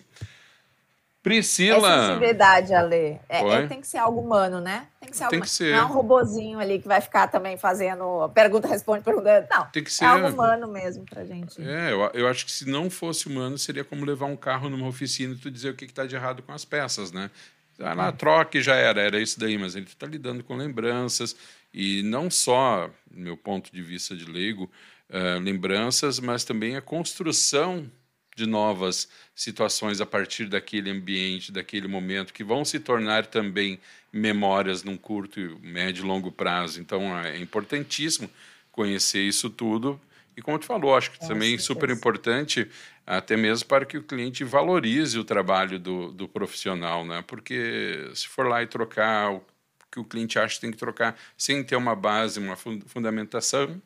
Priscila. 1.24 1.88
É 1.88 2.06
sensibilidade, 2.06 2.74
Ale. 2.74 3.18
É, 3.26 3.40
é, 3.40 3.66
tem 3.66 3.80
que 3.80 3.86
ser 3.86 3.96
algo 3.96 4.20
humano, 4.20 4.60
né? 4.60 4.86
Tem 5.00 5.08
que 5.08 5.16
ser 5.16 5.26
tem 5.28 5.38
algo 5.38 5.46
que 5.46 5.50
ser. 5.50 5.72
Não 5.72 5.78
é 5.78 5.84
um 5.84 5.92
robozinho 5.92 6.60
ali 6.60 6.78
que 6.78 6.86
vai 6.86 7.00
ficar 7.00 7.28
também 7.28 7.56
fazendo 7.56 8.28
pergunta, 8.34 8.68
responde, 8.68 9.02
pergunta. 9.02 9.48
Não. 9.50 9.64
Tem 9.70 9.82
que 9.82 9.90
ser. 9.90 10.04
É 10.04 10.08
algo 10.08 10.28
humano 10.28 10.68
mesmo 10.68 11.06
pra 11.06 11.24
gente. 11.24 11.62
É, 11.62 11.92
eu, 11.92 12.10
eu 12.12 12.28
acho 12.28 12.44
que 12.44 12.52
se 12.52 12.68
não 12.68 12.90
fosse 12.90 13.26
humano, 13.26 13.56
seria 13.56 13.82
como 13.82 14.04
levar 14.04 14.26
um 14.26 14.36
carro 14.36 14.68
numa 14.68 14.86
oficina 14.86 15.32
e 15.32 15.38
tu 15.38 15.50
dizer 15.50 15.70
o 15.70 15.74
que 15.74 15.86
está 15.86 16.04
de 16.04 16.14
errado 16.14 16.42
com 16.42 16.52
as 16.52 16.66
peças, 16.66 17.10
né? 17.10 17.30
Ah, 17.78 17.94
lá, 17.94 18.12
troca 18.12 18.58
e 18.58 18.62
já 18.62 18.76
era, 18.76 19.00
era 19.00 19.18
isso 19.18 19.40
daí, 19.40 19.56
mas 19.56 19.74
ele 19.74 19.86
está 19.86 20.06
lidando 20.06 20.44
com 20.44 20.54
lembranças, 20.54 21.34
e 21.72 22.02
não 22.02 22.30
só, 22.30 22.88
do 23.10 23.18
meu 23.18 23.36
ponto 23.36 23.72
de 23.72 23.82
vista 23.82 24.14
de 24.14 24.26
leigo, 24.26 24.70
uh, 25.10 25.40
lembranças, 25.42 26.20
mas 26.20 26.44
também 26.44 26.76
a 26.76 26.82
construção 26.82 27.90
de 28.34 28.46
novas 28.46 29.08
situações 29.34 30.00
a 30.00 30.06
partir 30.06 30.46
daquele 30.46 30.90
ambiente, 30.90 31.52
daquele 31.52 31.86
momento, 31.86 32.32
que 32.32 32.42
vão 32.42 32.64
se 32.64 32.80
tornar 32.80 33.26
também 33.26 33.78
memórias 34.12 34.82
num 34.82 34.96
curto, 34.96 35.58
médio 35.62 36.04
e 36.04 36.06
longo 36.06 36.30
prazo. 36.32 36.80
Então, 36.80 37.16
é 37.18 37.38
importantíssimo 37.38 38.28
conhecer 38.70 39.22
isso 39.22 39.48
tudo. 39.48 40.00
E 40.36 40.42
como 40.42 40.58
tu 40.58 40.66
falou, 40.66 40.96
acho 40.96 41.12
que 41.12 41.24
é, 41.24 41.28
também 41.28 41.56
super 41.58 41.90
importante, 41.90 42.68
até 43.06 43.36
mesmo 43.36 43.68
para 43.68 43.84
que 43.84 43.96
o 43.96 44.02
cliente 44.02 44.42
valorize 44.42 45.18
o 45.18 45.24
trabalho 45.24 45.78
do, 45.78 46.10
do 46.10 46.28
profissional, 46.28 47.04
né? 47.04 47.22
Porque 47.26 48.10
se 48.14 48.26
for 48.26 48.46
lá 48.46 48.62
e 48.62 48.66
trocar 48.66 49.32
o 49.32 49.44
que 49.90 50.00
o 50.00 50.04
cliente 50.04 50.38
acha 50.38 50.56
que 50.56 50.60
tem 50.60 50.72
que 50.72 50.76
trocar 50.76 51.16
sem 51.38 51.62
ter 51.62 51.76
uma 51.76 51.94
base, 51.94 52.40
uma 52.40 52.56
fundamentação, 52.56 53.80